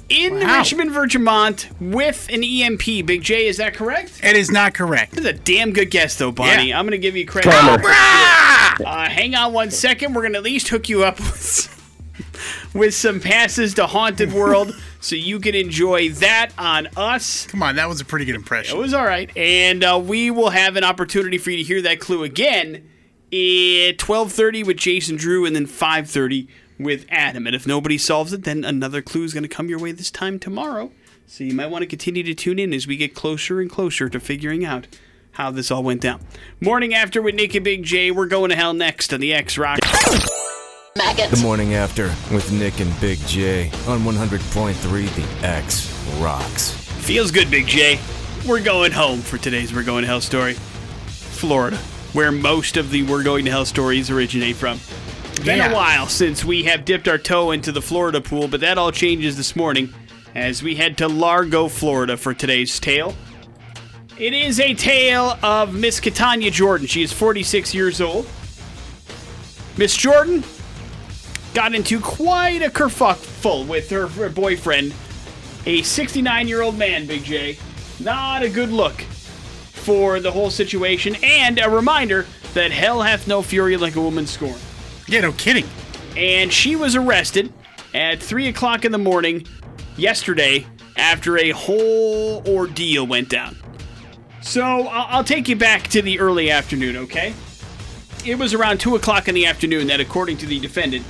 [0.08, 0.58] in Wow.
[0.58, 2.84] Richmond, Vermont with an EMP.
[3.06, 4.20] Big J, is that correct?
[4.22, 5.12] It is not correct.
[5.12, 6.68] This is a damn good guess, though, Bonnie.
[6.68, 6.78] Yeah.
[6.78, 7.50] I'm going to give you credit.
[7.50, 7.92] Cobra.
[7.92, 10.14] Uh, hang on one second.
[10.14, 14.74] We're going to at least hook you up with, with some passes to Haunted World
[15.00, 17.46] so you can enjoy that on us.
[17.46, 18.76] Come on, that was a pretty good impression.
[18.76, 19.34] It was all right.
[19.36, 22.88] And uh, we will have an opportunity for you to hear that clue again
[23.32, 27.46] at 12.30 with Jason Drew and then 5.30 with Adam.
[27.46, 30.10] And if nobody solves it, then another clue is going to come your way this
[30.10, 30.92] time tomorrow.
[31.26, 34.08] So you might want to continue to tune in as we get closer and closer
[34.08, 34.86] to figuring out
[35.32, 36.20] how this all went down.
[36.60, 38.10] Morning after with Nick and Big J.
[38.10, 39.80] We're going to hell next on the X Rock.
[40.94, 46.70] The morning after with Nick and Big J on 100.3 The X Rocks.
[47.04, 47.98] Feels good, Big J.
[48.46, 50.54] We're going home for today's We're Going to Hell story.
[50.54, 51.76] Florida,
[52.14, 54.80] where most of the We're Going to Hell stories originate from.
[55.44, 55.70] Been Yeah.
[55.70, 58.90] a while since we have dipped our toe into the Florida pool, but that all
[58.90, 59.92] changes this morning
[60.34, 63.14] as we head to Largo, Florida for today's tale.
[64.18, 66.86] It is a tale of Miss Catania Jordan.
[66.86, 68.26] She is 46 years old.
[69.76, 70.42] Miss Jordan
[71.54, 74.94] got into quite a kerfuffle with her, her boyfriend,
[75.64, 77.58] a 69 year old man, Big J.
[78.00, 83.42] Not a good look for the whole situation, and a reminder that hell hath no
[83.42, 84.60] fury like a woman scorned.
[85.08, 85.66] Yeah, no kidding.
[86.16, 87.52] And she was arrested
[87.94, 89.46] at 3 o'clock in the morning
[89.96, 90.66] yesterday
[90.96, 93.56] after a whole ordeal went down.
[94.42, 97.34] So I'll, I'll take you back to the early afternoon, okay?
[98.24, 101.04] It was around 2 o'clock in the afternoon that, according to the defendant,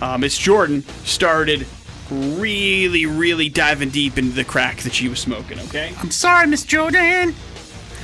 [0.00, 1.66] uh, Miss Jordan started
[2.10, 5.92] really, really diving deep into the crack that she was smoking, okay?
[5.98, 7.34] I'm sorry, Miss Jordan.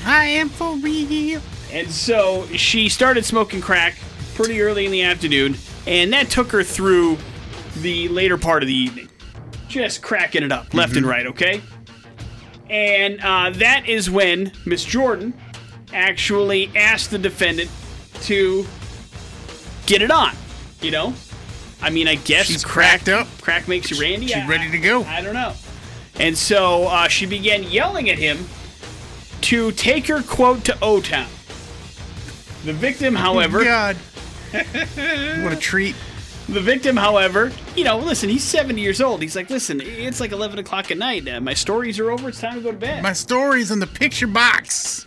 [0.05, 1.41] I am for real.
[1.73, 3.97] And so she started smoking crack
[4.35, 7.19] pretty early in the afternoon, and that took her through
[7.77, 9.09] the later part of the evening.
[9.69, 11.61] Just cracking it up left and right, okay?
[12.69, 15.35] And uh, that is when Miss Jordan
[15.93, 17.71] actually asked the defendant
[18.23, 18.67] to
[19.87, 20.35] get it on.
[20.81, 21.15] You know?
[21.83, 23.29] I mean, I guess She's crack, cracked up.
[23.43, 24.29] Crack makes you randy.
[24.29, 25.03] She's I- ready to go.
[25.05, 25.53] I don't know.
[26.19, 28.47] And so uh, she began yelling at him
[29.43, 31.29] to take her, quote, to O Town.
[32.65, 33.97] The victim, however, God.
[35.43, 35.97] what a treat.
[36.49, 39.23] the victim, however, you know, listen, he's 70 years old.
[39.23, 41.27] He's like, listen, it's like 11 o'clock at night.
[41.29, 42.29] Uh, my stories are over.
[42.29, 43.03] It's time to go to bed.
[43.03, 45.07] My story's in the picture box.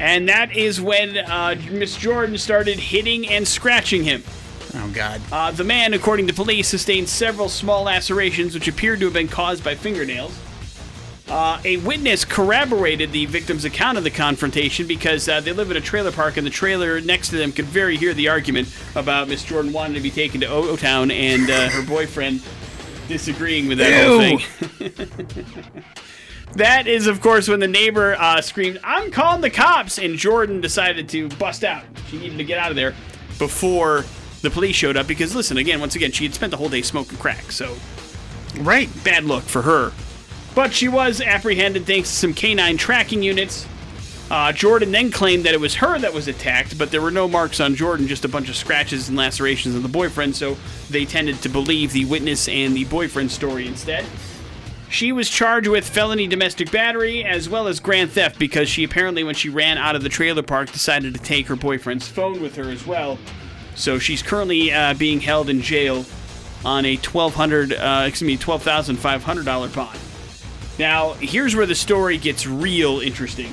[0.00, 4.22] and that is when uh, Miss Jordan started hitting and scratching him.
[4.74, 5.20] Oh, God.
[5.32, 9.28] Uh, the man, according to police, sustained several small lacerations which appeared to have been
[9.28, 10.38] caused by fingernails.
[11.28, 15.76] Uh, a witness corroborated the victim's account of the confrontation because uh, they live in
[15.76, 19.28] a trailer park and the trailer next to them could very hear the argument about
[19.28, 22.42] Miss Jordan wanting to be taken to O Town and uh, her boyfriend
[23.08, 25.52] disagreeing with that whole thing.
[26.54, 29.98] that is, of course, when the neighbor uh, screamed, I'm calling the cops!
[29.98, 31.84] And Jordan decided to bust out.
[32.08, 32.94] She needed to get out of there
[33.38, 34.04] before
[34.42, 36.82] the police showed up because, listen, again, once again, she had spent the whole day
[36.82, 37.76] smoking crack, so
[38.58, 38.88] Right.
[39.04, 39.92] bad look for her.
[40.56, 43.68] But she was apprehended thanks to some canine tracking units.
[44.28, 47.28] Uh, Jordan then claimed that it was her that was attacked, but there were no
[47.28, 50.56] marks on Jordan, just a bunch of scratches and lacerations on the boyfriend, so
[50.90, 54.04] they tended to believe the witness and the boyfriend story instead.
[54.88, 59.22] She was charged with felony domestic battery as well as grand theft because she apparently,
[59.22, 62.56] when she ran out of the trailer park, decided to take her boyfriend's phone with
[62.56, 63.18] her as well.
[63.74, 66.04] So she's currently uh, being held in jail
[66.64, 69.98] on a twelve hundred, uh, excuse me, twelve thousand five hundred dollar bond.
[70.78, 73.52] Now, here's where the story gets real interesting.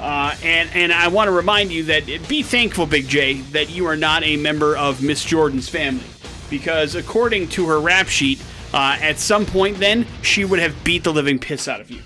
[0.00, 3.86] Uh, and and I want to remind you that be thankful, Big J, that you
[3.86, 6.06] are not a member of Miss Jordan's family,
[6.48, 8.40] because according to her rap sheet,
[8.72, 12.00] uh, at some point then she would have beat the living piss out of you,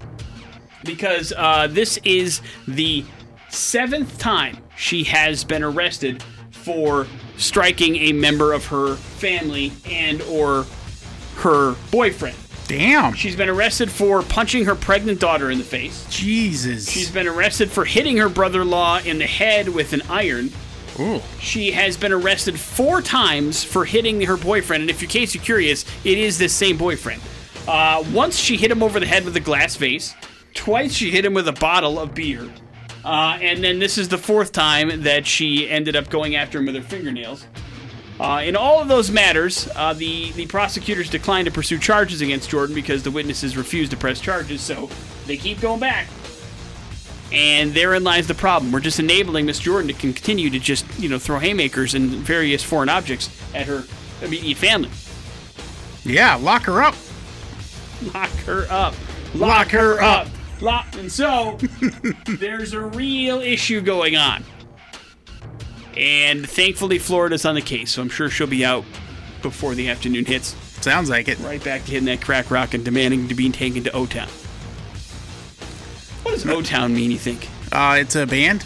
[0.84, 3.04] because uh, this is the
[3.50, 10.64] seventh time she has been arrested for striking a member of her family and or
[11.36, 12.36] her boyfriend.
[12.66, 13.14] Damn.
[13.14, 16.06] She's been arrested for punching her pregnant daughter in the face.
[16.08, 16.88] Jesus.
[16.88, 20.50] She's been arrested for hitting her brother in law in the head with an iron.
[21.00, 21.20] Ooh.
[21.40, 24.82] She has been arrested four times for hitting her boyfriend.
[24.82, 27.20] And if in case you're curious, it is this same boyfriend.
[27.66, 30.14] Uh, once she hit him over the head with a glass vase.
[30.54, 32.48] Twice she hit him with a bottle of beer.
[33.04, 36.66] Uh, and then this is the fourth time that she ended up going after him
[36.66, 37.46] with her fingernails.
[38.20, 42.48] Uh, in all of those matters, uh, the, the prosecutors declined to pursue charges against
[42.50, 44.88] Jordan because the witnesses refused to press charges, so
[45.26, 46.08] they keep going back.
[47.32, 48.72] And therein lies the problem.
[48.72, 52.62] We're just enabling Miss Jordan to continue to just, you know, throw haymakers and various
[52.62, 53.84] foreign objects at her
[54.20, 54.90] immediate family.
[56.04, 56.94] Yeah, lock her up.
[58.12, 58.94] Lock her up.
[59.34, 60.28] Lock, her up.
[60.60, 60.86] Lock.
[60.96, 61.58] And so,
[62.26, 64.44] there's a real issue going on.
[65.96, 68.84] And thankfully, Florida's on the case, so I'm sure she'll be out
[69.42, 70.54] before the afternoon hits.
[70.82, 71.38] Sounds like it.
[71.40, 74.28] Right back to hitting that crack rock and demanding to be taken to O Town.
[76.22, 77.48] What does O Town mean, you think?
[77.70, 78.64] Uh, it's a band.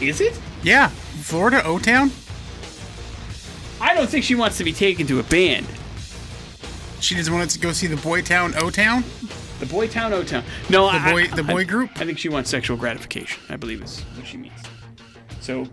[0.00, 0.38] Is it?
[0.62, 2.10] Yeah, Florida O Town.
[3.80, 5.66] I don't think she wants to be taken to a band.
[7.00, 9.04] She just wanted to go see the Boy Town O Town.
[9.60, 10.44] The Boy Town, O Town.
[10.68, 11.90] No, The I- boy- I- the boy I- group?
[11.96, 13.40] I think she wants sexual gratification.
[13.48, 14.52] I believe is what she means.
[15.40, 15.66] So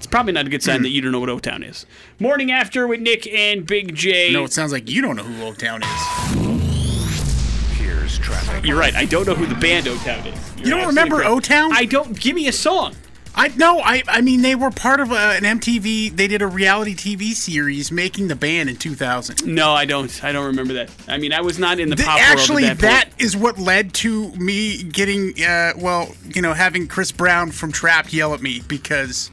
[0.00, 1.84] it's probably not a good sign that you don't know what O Town is.
[2.18, 4.32] Morning after with Nick and Big J.
[4.32, 7.76] No, it sounds like you don't know who O Town is.
[7.76, 8.64] Here's traffic.
[8.64, 8.94] You're right.
[8.94, 10.56] I don't know who the band O Town is.
[10.56, 11.22] You're You don't remember.
[11.22, 11.72] O Town?
[11.74, 12.18] I don't.
[12.18, 12.96] Give me a song.
[13.34, 16.16] I no, I I mean they were part of a, an MTV.
[16.16, 19.44] They did a reality TV series making the band in 2000.
[19.46, 20.24] No, I don't.
[20.24, 20.90] I don't remember that.
[21.08, 23.36] I mean, I was not in the Th- pop actually, world at that, that is
[23.36, 28.32] what led to me getting, uh, well, you know, having Chris Brown from Trapt yell
[28.32, 29.30] at me because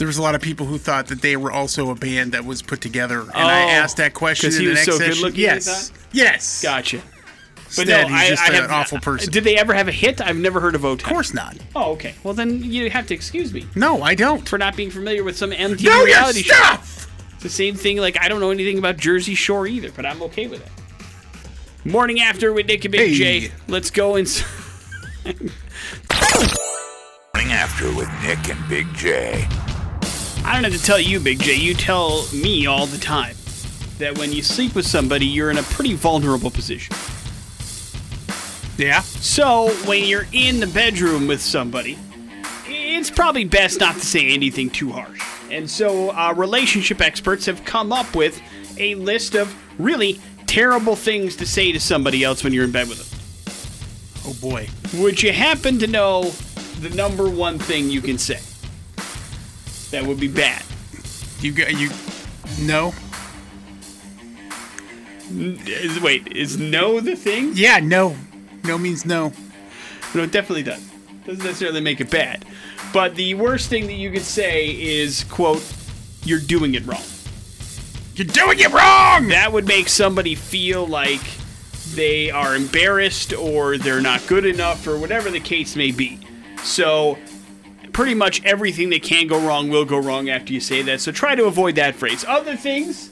[0.00, 2.44] there was a lot of people who thought that they were also a band that
[2.44, 4.86] was put together, and I Oh, asked that question 'cause in he the was next
[4.92, 5.14] so session.
[5.14, 6.62] good-looking, Yes, yes.
[6.62, 7.02] Gotcha.
[7.76, 9.30] But Instead, no, he's I, just I an have, awful person.
[9.30, 10.20] Did they ever have a hit?
[10.20, 11.56] I've never heard of O Of course not.
[11.76, 12.14] Oh, okay.
[12.24, 14.48] Well, then you have to excuse me No, I don't.
[14.48, 16.54] for not being familiar with some MTV Know your reality show.
[16.54, 17.06] stuff.
[17.34, 17.98] It's the same thing.
[17.98, 21.88] Like I don't know anything about Jersey Shore either, but I'm okay with it.
[21.88, 23.40] Morning after with Nick and Big Hey.
[23.48, 23.52] J.
[23.68, 24.26] Let's go and.
[27.34, 29.46] Morning after with Nick and Big J.
[30.44, 31.54] I don't have to tell you, Big J.
[31.54, 33.36] You tell me all the time
[33.98, 36.96] that when you sleep with somebody, you're in a pretty vulnerable position.
[38.78, 39.02] Yeah.
[39.02, 41.98] So when you're in the bedroom with somebody,
[42.66, 45.22] it's probably best not to say anything too harsh.
[45.50, 48.40] And so uh, relationship experts have come up with
[48.78, 52.88] a list of really terrible things to say to somebody else when you're in bed
[52.88, 54.30] with them.
[54.30, 54.68] Oh boy.
[54.94, 56.30] Would you happen to know
[56.80, 58.40] the number one thing you can say
[59.90, 60.62] that would be bad?
[61.40, 61.90] You got you.
[62.60, 62.92] No.
[65.32, 67.52] Is, wait, is no the thing?
[67.54, 67.78] Yeah.
[67.80, 68.16] No.
[68.64, 69.32] No means no.
[70.14, 70.84] No, it definitely does.
[71.24, 72.44] Doesn't necessarily make it bad.
[72.92, 75.62] But the worst thing that you could say is, quote,
[76.24, 77.02] you're doing it wrong.
[78.16, 79.28] You're doing it wrong.
[79.28, 81.20] That would make somebody feel like
[81.94, 86.18] they are embarrassed or they're not good enough or whatever the case may be.
[86.62, 87.16] So,
[87.92, 91.00] pretty much everything that can go wrong will go wrong after you say that.
[91.00, 92.24] So, try to avoid that phrase.
[92.26, 93.10] Other things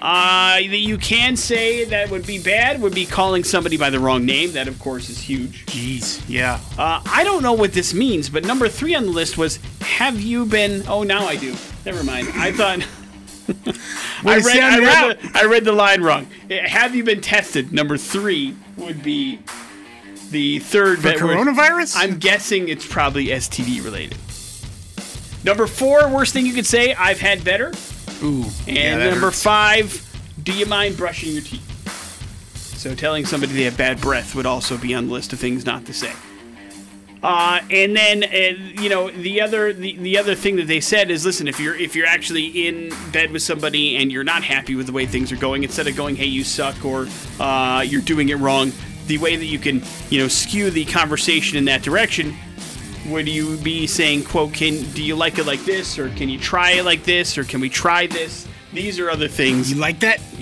[0.00, 4.00] uh, that you can say that would be bad would be calling somebody by the
[4.00, 4.52] wrong name.
[4.52, 5.66] That, of course, is huge.
[5.66, 6.22] Jeez.
[6.26, 6.58] Yeah.
[6.78, 10.18] Uh, I don't know what this means, but number three on the list was Have
[10.18, 10.84] you been.
[10.88, 11.54] Oh, now I do.
[11.84, 12.28] Never mind.
[12.34, 12.86] I thought.
[14.24, 16.28] I read, I, read the, I read the line wrong.
[16.50, 17.72] Have you been tested?
[17.72, 19.40] Number three would be
[20.30, 21.00] the third.
[21.00, 21.94] For coronavirus?
[21.96, 24.18] I'm guessing it's probably STD related.
[25.44, 27.72] Number four, worst thing you could say, I've had better.
[28.22, 28.44] Ooh.
[28.66, 29.42] And yeah, that number hurts.
[29.42, 31.66] five, do you mind brushing your teeth?
[32.56, 35.64] So telling somebody they have bad breath would also be on the list of things
[35.64, 36.12] not to say.
[37.22, 41.10] Uh, and then uh, you know the other the, the other thing that they said
[41.10, 44.74] is listen if you're if you're actually in bed with somebody and you're not happy
[44.74, 47.06] with the way things are going instead of going hey you suck or
[47.38, 48.72] uh, you're doing it wrong
[49.10, 52.32] the way that you can you know skew the conversation in that direction
[53.08, 56.38] would you be saying quote can do you like it like this or can you
[56.38, 59.98] try it like this or can we try this these are other things You like
[60.00, 60.20] that?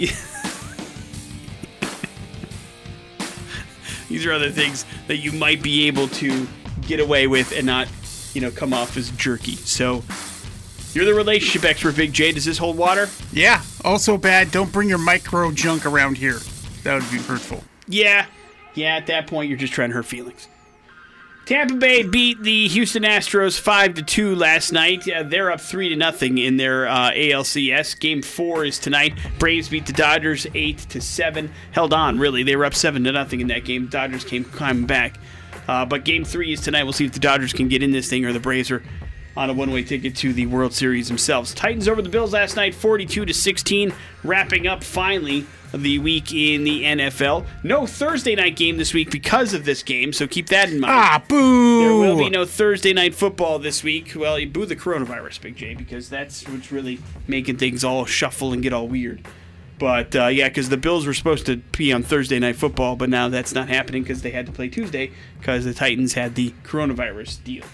[4.09, 6.47] these are other things that you might be able to
[6.83, 7.89] get away with and not
[8.35, 10.03] you know come off as jerky so
[10.93, 13.63] you're the relationship expert big j does this hold water Yeah.
[13.85, 14.51] Also bad.
[14.51, 16.41] Don't bring your micro junk around here.
[16.83, 17.63] That would be hurtful.
[17.87, 18.27] yeah
[18.79, 20.49] yeah at that point you're just trying to hurt feelings
[21.49, 25.09] Tampa Bay beat the Houston Astros five to two last night.
[25.09, 27.99] Uh, they're up three to nothing in their uh, ALCS.
[27.99, 29.15] Game four is tonight.
[29.39, 31.51] Braves beat the Dodgers eight to seven.
[31.71, 32.43] Held on, really.
[32.43, 33.87] They were up seven to nothing in that game.
[33.87, 35.17] Dodgers came climbing back.
[35.67, 36.85] Uh, but game three is tonight.
[36.85, 38.83] We'll see if the Dodgers can get in this thing or the Braves are
[39.39, 41.55] on a one-way ticket to the World Series themselves.
[41.55, 46.65] Titans over the Bills last night, 42 to 16, wrapping up finally the week in
[46.65, 47.47] the NFL.
[47.63, 50.93] No Thursday night game this week because of this game, so keep that in mind.
[50.93, 51.81] Ah, boo.
[51.81, 54.13] There will be no Thursday night football this week.
[54.17, 56.99] Well, you boo the coronavirus, Big J, because that's what's really
[57.29, 59.25] making things all shuffle and get all weird.
[59.79, 63.09] But uh, yeah, because the Bills were supposed to be on Thursday night football, but
[63.09, 66.53] now that's not happening because they had to play Tuesday because the Titans had the
[66.65, 67.65] coronavirus deal.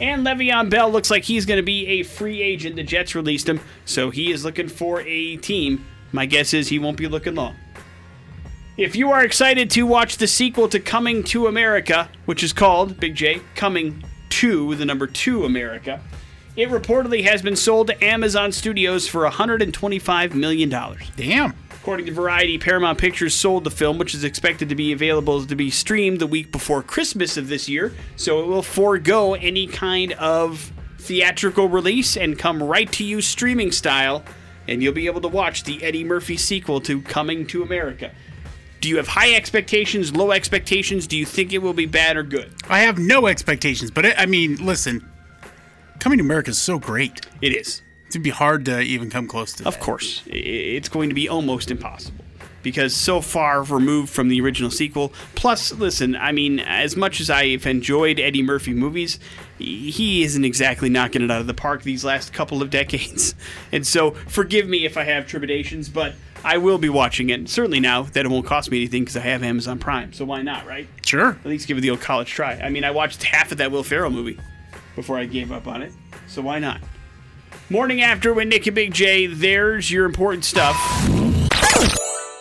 [0.00, 2.76] And Le'Veon Bell looks like he's going to be a free agent.
[2.76, 5.84] The Jets released him, so he is looking for a team.
[6.12, 7.56] My guess is he won't be looking long.
[8.76, 12.98] If you are excited to watch the sequel to Coming to America, which is called,
[12.98, 16.00] Big J, Coming to the number two America,
[16.56, 20.68] it reportedly has been sold to Amazon Studios for $125 million.
[21.16, 21.54] Damn.
[21.84, 25.54] According to Variety, Paramount Pictures sold the film, which is expected to be available to
[25.54, 30.12] be streamed the week before Christmas of this year, so it will forego any kind
[30.12, 34.24] of theatrical release and come right to you streaming style,
[34.66, 38.12] and you'll be able to watch the Eddie Murphy sequel to Coming to America.
[38.80, 41.06] Do you have high expectations, low expectations?
[41.06, 42.50] Do you think it will be bad or good?
[42.66, 45.06] I have no expectations, but I, I mean, listen,
[46.00, 47.26] coming to America is so great.
[47.42, 47.82] It is.
[48.14, 49.82] It'd be hard to even come close to Of that.
[49.82, 50.22] course.
[50.26, 52.24] It's going to be almost impossible.
[52.62, 55.12] because so far removed from the original sequel.
[55.34, 59.18] Plus, listen, I mean, as much as I've enjoyed Eddie Murphy movies,
[59.58, 63.34] he isn't exactly knocking it out of the park these last couple of decades.
[63.70, 67.50] And so, forgive me if I have trepidations, but I will be watching it.
[67.50, 70.14] Certainly now that it won't cost me anything because I have Amazon Prime.
[70.14, 70.88] So why not, right?
[71.04, 71.30] Sure.
[71.30, 72.52] At least give it the old college try.
[72.54, 74.38] I mean, I watched half of that Will Ferrell movie
[74.96, 75.92] before I gave up on it.
[76.28, 76.80] So why not?
[77.70, 79.26] Morning after with Nick and Big J.
[79.26, 80.76] There's your important stuff.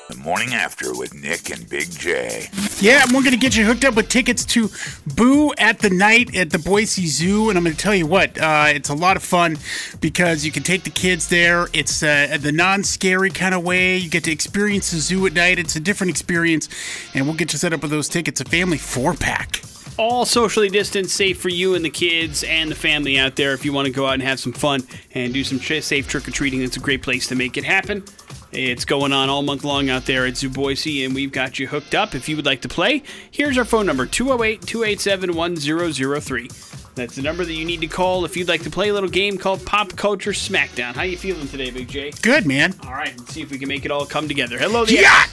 [0.10, 2.50] The morning after with Nick and Big J.
[2.82, 4.70] Yeah, we're going to get you hooked up with tickets to
[5.16, 7.48] Boo at the Night at the Boise Zoo.
[7.48, 9.58] And I'm going to tell you what, uh, it's a lot of fun
[10.02, 11.68] because you can take the kids there.
[11.72, 13.96] It's uh, the non scary kind of way.
[13.96, 15.58] You get to experience the zoo at night.
[15.58, 16.68] It's a different experience.
[17.14, 19.62] And we'll get you set up with those tickets, a family four pack.
[19.98, 23.54] All socially distanced, safe for you and the kids and the family out there.
[23.54, 24.82] If you want to go out and have some fun
[25.14, 28.04] and do some safe trick or treating, it's a great place to make it happen.
[28.52, 31.68] It's going on all month long out there at Zoo Boise, and we've got you
[31.68, 32.16] hooked up.
[32.16, 36.50] If you would like to play, here's our phone number 208 287 1003.
[36.96, 39.10] That's the number that you need to call if you'd like to play a little
[39.10, 40.94] game called Pop Culture Smackdown.
[40.94, 42.12] How you feeling today, Big J?
[42.22, 42.76] Good, man.
[42.84, 44.58] All right, let's see if we can make it all come together.
[44.60, 45.24] Hello, the Yeah!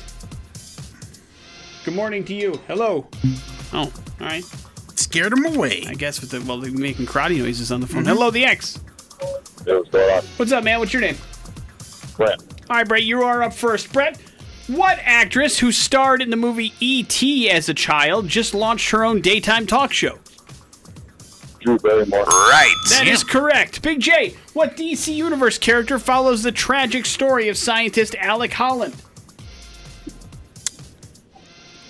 [1.84, 2.61] Good morning to you.
[2.66, 3.06] Hello.
[3.72, 4.44] Oh, all right.
[4.94, 5.84] Scared him away.
[5.88, 8.04] I guess with the well, they're making karate noises on the phone.
[8.04, 8.12] Mm-hmm.
[8.12, 8.80] Hello, the X.
[9.64, 10.22] Hey, what's going on?
[10.36, 10.78] What's up, man?
[10.78, 11.16] What's your name?
[12.16, 12.40] Brett.
[12.68, 13.92] All right, Brett, you are up first.
[13.92, 14.18] Brett,
[14.66, 17.50] what actress who starred in the movie E.T.
[17.50, 20.18] as a child just launched her own daytime talk show?
[21.60, 22.24] Drew Barrymore.
[22.24, 22.74] Right.
[22.90, 23.82] That is correct.
[23.82, 28.94] Big J, what DC Universe character follows the tragic story of scientist Alec Holland?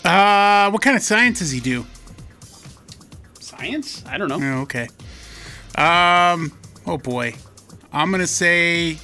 [0.05, 1.87] Uh, what kind of science does he do?
[3.39, 4.03] Science?
[4.07, 4.39] I don't know.
[4.41, 4.89] Oh, okay.
[5.77, 6.53] Um,
[6.87, 7.35] oh boy.
[7.93, 8.99] I'm going to say,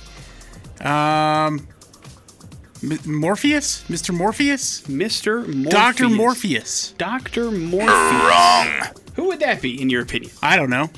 [0.80, 1.66] um,
[2.82, 3.82] M- Morpheus?
[3.88, 4.14] Mr.
[4.14, 4.82] Morpheus?
[4.82, 5.46] Mr.
[5.46, 5.72] Morpheus.
[5.72, 6.08] Dr.
[6.08, 6.92] Morpheus.
[6.98, 7.50] Dr.
[7.50, 7.88] Morpheus.
[7.90, 8.68] Wrong.
[9.16, 10.30] Who would that be, in your opinion?
[10.42, 10.88] I don't know.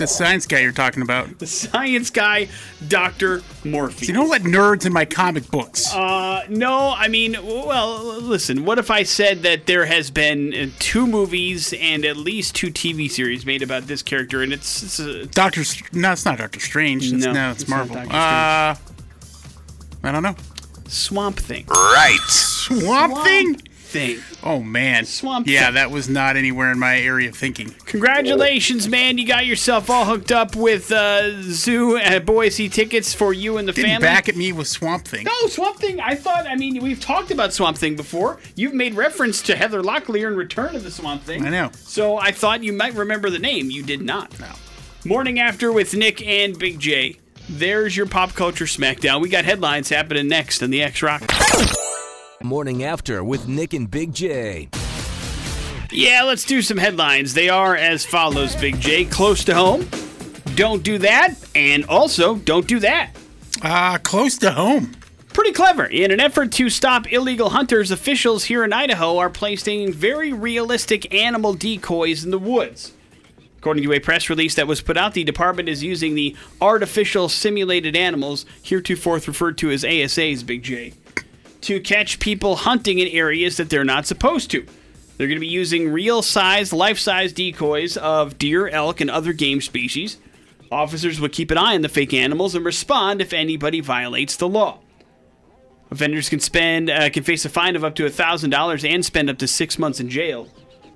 [0.00, 1.38] The science guy you're talking about.
[1.40, 2.48] The science guy,
[2.88, 3.42] Dr.
[3.64, 4.08] Morpheus.
[4.08, 5.92] You don't let nerds in my comic books.
[5.94, 8.64] Uh, no, I mean, well, listen.
[8.64, 12.68] What if I said that there has been uh, two movies and at least two
[12.68, 16.60] TV series made about this character, and it's, it's a, Doctor, no, it's not Doctor
[16.60, 17.12] Strange.
[17.12, 17.96] It's, No, no, it's, it's Marvel.
[17.96, 18.76] Doctor Uh,
[20.02, 20.34] I don't know.
[20.88, 21.66] Swamp Thing.
[21.66, 22.18] Right.
[22.26, 23.60] Swamp, Thing?
[23.90, 24.20] Thing.
[24.42, 25.74] Oh man, Swamp Yeah, Thing.
[25.74, 27.74] that was not anywhere in my area of thinking.
[27.86, 29.18] Congratulations, man!
[29.18, 33.66] You got yourself all hooked up with uh, Zoo at Boise tickets for you and
[33.68, 34.06] the Didn't family.
[34.06, 35.24] back at me with Swamp Thing.
[35.24, 36.00] No, Swamp Thing.
[36.00, 36.46] I thought.
[36.46, 38.38] I mean, we've talked about Swamp Thing before.
[38.56, 41.44] You've made reference to Heather Locklear in Return of the Swamp Thing.
[41.44, 41.70] I know.
[41.74, 43.70] So I thought you might remember the name.
[43.70, 44.38] You did not.
[44.38, 44.48] No.
[45.04, 47.16] Morning after with Nick and Big J.
[47.48, 49.20] There's your pop culture smackdown.
[49.20, 51.22] We got headlines happening next on the X Rock.
[52.42, 54.70] Morning After with Nick and Big J.
[55.90, 57.34] Yeah, let's do some headlines.
[57.34, 59.04] They are as follows, Big J.
[59.04, 59.86] Close to home.
[60.54, 61.34] Don't do that.
[61.54, 63.10] And also, don't do that.
[63.60, 64.96] Uh, close to home.
[65.34, 65.84] Pretty clever.
[65.84, 71.12] In an effort to stop illegal hunters, officials here in Idaho are placing very realistic
[71.12, 72.92] animal decoys in the woods.
[73.58, 77.28] According to a press release that was put out, the department is using the artificial
[77.28, 80.94] simulated animals, heretofore referred to as ASAs, Big J,
[81.62, 84.66] to catch people hunting in areas that they're not supposed to.
[85.16, 89.34] They're going to be using real size, life size decoys of deer, elk, and other
[89.34, 90.16] game species.
[90.72, 94.48] Officers will keep an eye on the fake animals and respond if anybody violates the
[94.48, 94.78] law.
[95.90, 99.28] Offenders can spend uh, can face a fine of up to thousand dollars and spend
[99.28, 100.48] up to six months in jail.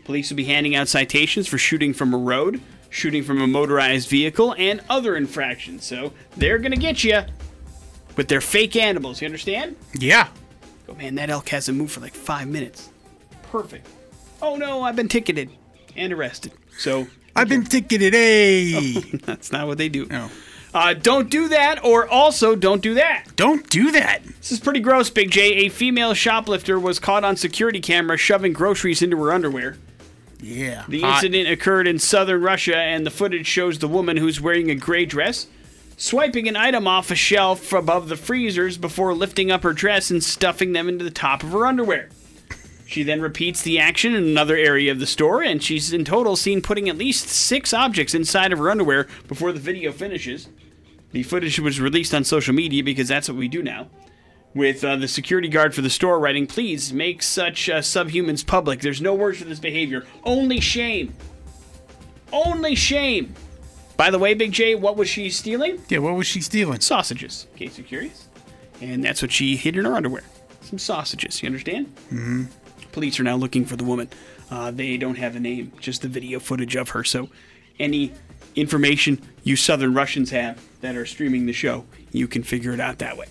[0.04, 2.60] Police will be handing out citations for shooting from a road,
[2.90, 5.84] shooting from a motorized vehicle, and other infractions.
[5.84, 7.22] So they're gonna get you
[8.16, 9.20] with their fake animals.
[9.20, 9.76] You understand?
[9.98, 10.28] Yeah.
[10.88, 12.90] Oh man, that elk hasn't moved for like five minutes.
[13.50, 13.88] Perfect.
[14.42, 15.50] Oh no, I've been ticketed
[15.96, 16.52] and arrested.
[16.78, 18.12] So I've been ticketed.
[18.12, 19.00] Hey.
[19.24, 20.06] that's not what they do.
[20.06, 20.30] No.
[20.74, 23.24] Uh, don't do that, or also don't do that.
[23.36, 24.24] Don't do that.
[24.24, 25.66] This is pretty gross, Big J.
[25.66, 29.76] A female shoplifter was caught on security camera shoving groceries into her underwear.
[30.40, 30.84] Yeah.
[30.88, 31.22] The Hot.
[31.24, 35.06] incident occurred in southern Russia, and the footage shows the woman who's wearing a gray
[35.06, 35.46] dress
[35.96, 40.22] swiping an item off a shelf above the freezers before lifting up her dress and
[40.22, 42.08] stuffing them into the top of her underwear.
[42.86, 46.36] She then repeats the action in another area of the store, and she's in total
[46.36, 50.48] seen putting at least six objects inside of her underwear before the video finishes.
[51.12, 53.88] The footage was released on social media because that's what we do now.
[54.54, 58.80] With uh, the security guard for the store writing, please make such uh, subhumans public.
[58.80, 60.06] There's no words for this behavior.
[60.22, 61.14] Only shame.
[62.32, 63.34] Only shame.
[63.96, 65.80] By the way, Big J, what was she stealing?
[65.88, 66.80] Yeah, what was she stealing?
[66.80, 68.28] Sausages, in case you're curious.
[68.80, 70.24] And that's what she hid in her underwear.
[70.62, 71.42] some sausages.
[71.42, 71.94] You understand?
[72.06, 72.44] Mm-hmm.
[72.92, 74.08] Police are now looking for the woman.
[74.50, 77.04] Uh, they don't have a name, just the video footage of her.
[77.04, 77.28] So,
[77.78, 78.12] any
[78.54, 82.98] information you Southern Russians have that are streaming the show, you can figure it out
[82.98, 83.26] that way.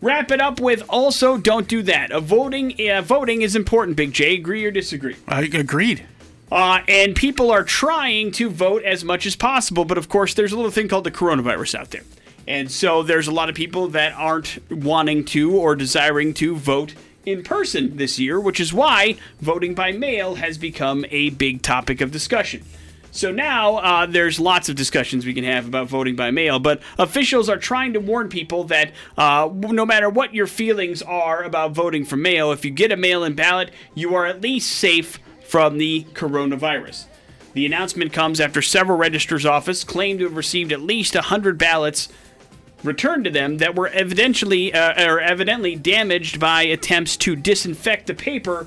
[0.00, 2.12] Wrap it up with also don't do that.
[2.12, 3.96] A voting, uh, voting is important.
[3.96, 5.16] Big J, agree or disagree?
[5.26, 6.04] I agreed.
[6.50, 10.52] Uh, and people are trying to vote as much as possible, but of course, there's
[10.52, 12.04] a little thing called the coronavirus out there.
[12.46, 16.94] And so there's a lot of people that aren't wanting to or desiring to vote
[17.26, 22.00] in person this year, which is why voting by mail has become a big topic
[22.00, 22.64] of discussion.
[23.10, 26.80] So now uh, there's lots of discussions we can have about voting by mail, but
[26.98, 31.72] officials are trying to warn people that uh, no matter what your feelings are about
[31.72, 35.18] voting for mail, if you get a mail in ballot, you are at least safe
[35.48, 37.06] from the coronavirus.
[37.54, 42.08] The announcement comes after several registrars' office claimed to have received at least 100 ballots
[42.84, 48.14] returned to them that were evidently uh, or evidently damaged by attempts to disinfect the
[48.14, 48.66] paper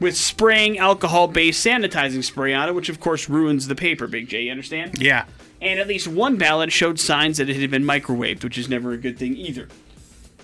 [0.00, 4.06] with spraying alcohol-based sanitizing spray on it, which of course ruins the paper.
[4.06, 5.00] Big J, you understand?
[5.00, 5.24] Yeah.
[5.62, 8.92] And at least one ballot showed signs that it had been microwaved, which is never
[8.92, 9.68] a good thing either.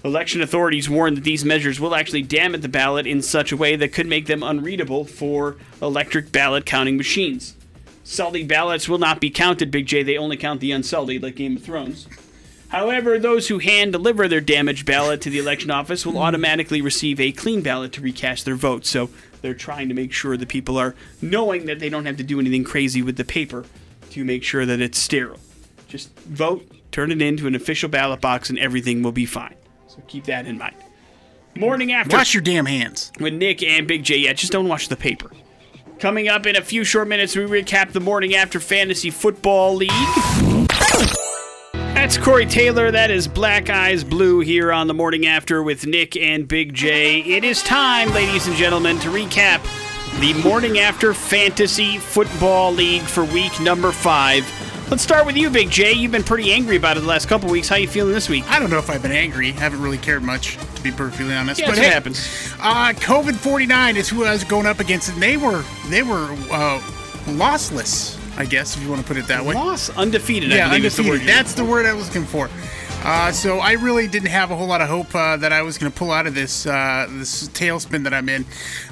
[0.05, 3.77] Election authorities warn that these measures will actually damage the ballot in such a way
[3.77, 7.55] that could make them unreadable for electric ballot counting machines.
[8.03, 10.03] Sullied ballots will not be counted, Big J.
[10.03, 12.09] They only count the unsullied, like Game of Thrones.
[12.69, 17.21] However, those who hand deliver their damaged ballot to the election office will automatically receive
[17.21, 18.87] a clean ballot to recast their vote.
[18.87, 22.25] So they're trying to make sure that people are knowing that they don't have to
[22.25, 23.67] do anything crazy with the paper
[24.11, 25.39] to make sure that it's sterile.
[25.87, 29.55] Just vote, turn it into an official ballot box, and everything will be fine.
[29.93, 30.75] So keep that in mind.
[31.55, 32.17] Morning after.
[32.17, 33.13] Wash your damn hands.
[33.21, 34.17] With Nick and Big J.
[34.17, 35.31] Yeah, just don't wash the paper.
[35.99, 39.91] Coming up in a few short minutes, we recap the morning after fantasy football league.
[41.73, 42.91] That's Corey Taylor.
[42.91, 47.21] That is Black Eyes Blue here on the morning after with Nick and Big J.
[47.21, 49.63] It is time, ladies and gentlemen, to recap
[50.21, 54.43] the morning after fantasy football league for week number five.
[54.93, 55.95] Let's start with you, Big J.
[55.95, 57.67] You've been pretty angry about it the last couple weeks.
[57.67, 58.45] How you feeling this week?
[58.51, 59.49] I don't know if I've been angry.
[59.49, 61.59] I haven't really cared much, to be perfectly honest.
[61.59, 62.19] Yeah, but what hey, happens.
[62.61, 66.03] Uh, COVID forty nine is who I was going up against, and they were they
[66.03, 66.79] were uh,
[67.25, 68.19] lossless.
[68.37, 69.55] I guess if you want to put it that way.
[69.55, 70.53] Loss undefeated.
[70.53, 71.23] I Yeah, believe is the word.
[71.23, 72.51] That's the word I was looking for.
[73.05, 75.77] Uh, so I really didn't have a whole lot of hope uh, that I was
[75.77, 78.47] going to pull out of this uh, this tailspin that I'm in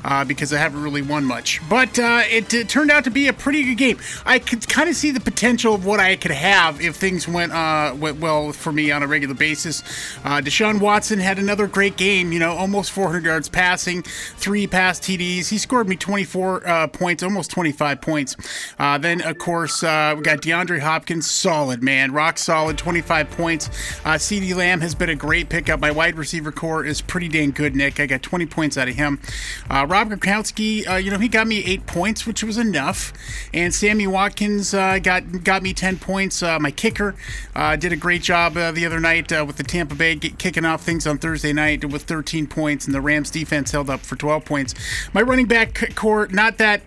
[0.05, 1.61] uh, because I haven't really won much.
[1.69, 3.99] But uh, it, it turned out to be a pretty good game.
[4.27, 7.53] I could kind of see the potential of what I could have if things went
[7.53, 9.83] uh, went well for me on a regular basis.
[10.25, 12.33] Deshaun Watson had another great game.
[12.33, 15.49] You know, almost 400 yards passing, three pass TDs.
[15.49, 18.37] He scored me 24 uh, points, almost 25 points.
[18.77, 23.71] Then of course we got DeAndre Hopkins, solid man, rock solid, 25 points.
[24.05, 25.81] Uh, CeeDee Lamb has been a great pickup.
[25.81, 28.01] My wide receiver core is pretty dang good, Nick.
[28.01, 29.21] I got 20 points out of him.
[29.69, 33.13] Uh, Rob Gronkowski, uh, you know, he got me eight points, which was enough.
[33.53, 36.43] And Sammy Watkins uh, got got me 10 points.
[36.43, 37.15] Uh, my kicker
[37.55, 40.83] uh, did a great job the other night with the Tampa Bay get, kicking off
[40.83, 44.45] things on Thursday night with 13 points, and the Rams defense held up for 12
[44.45, 44.75] points.
[45.13, 46.83] My running back core, not that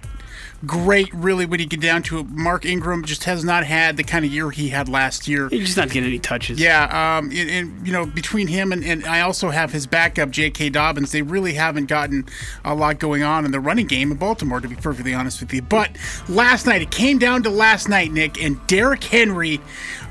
[0.66, 2.30] great, really, when you get down to it.
[2.30, 5.50] Mark Ingram just has not had the kind of year he had last year.
[5.50, 6.60] He's just not getting any touches.
[6.60, 6.84] Yeah,
[7.18, 10.70] um, and, and, you know, between him and, and I also have his backup, J.K.
[10.70, 11.12] Dobbins.
[11.12, 12.26] They really haven't gotten
[12.64, 15.54] a lot going on in the running game in Baltimore, to be perfectly honest with
[15.54, 15.62] you.
[15.62, 15.92] But
[16.30, 19.60] last night, it came down to last night, Nick, and Derrick Henry,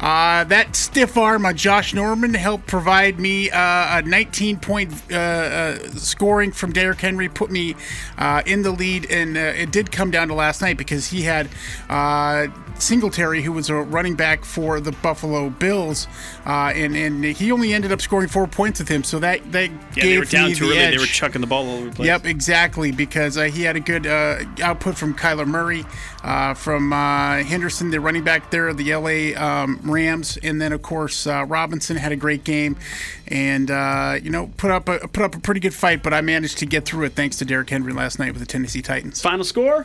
[0.01, 5.17] uh, that stiff arm on Josh Norman helped provide me uh, a 19 point uh,
[5.17, 7.77] uh, scoring from Derrick Henry, put me
[8.19, 11.23] uh, in the lead, and uh, it did come down to last night because he
[11.23, 11.49] had.
[11.89, 16.09] Uh, Singletary, who was a running back for the Buffalo Bills,
[16.45, 19.05] uh, and and he only ended up scoring four points with him.
[19.05, 20.79] So that that Yeah, gave they were down me too the early.
[20.81, 20.95] edge.
[20.95, 22.07] They were chucking the ball all over the place.
[22.09, 22.91] Yep, exactly.
[22.91, 25.85] Because uh, he had a good uh, output from Kyler Murray,
[26.25, 30.73] uh, from uh, Henderson, the running back there, of the LA um, Rams, and then
[30.73, 32.77] of course uh, Robinson had a great game,
[33.33, 36.03] and uh, you know put up a put up a pretty good fight.
[36.03, 38.47] But I managed to get through it thanks to Derrick Henry last night with the
[38.47, 39.21] Tennessee Titans.
[39.23, 39.83] Final score?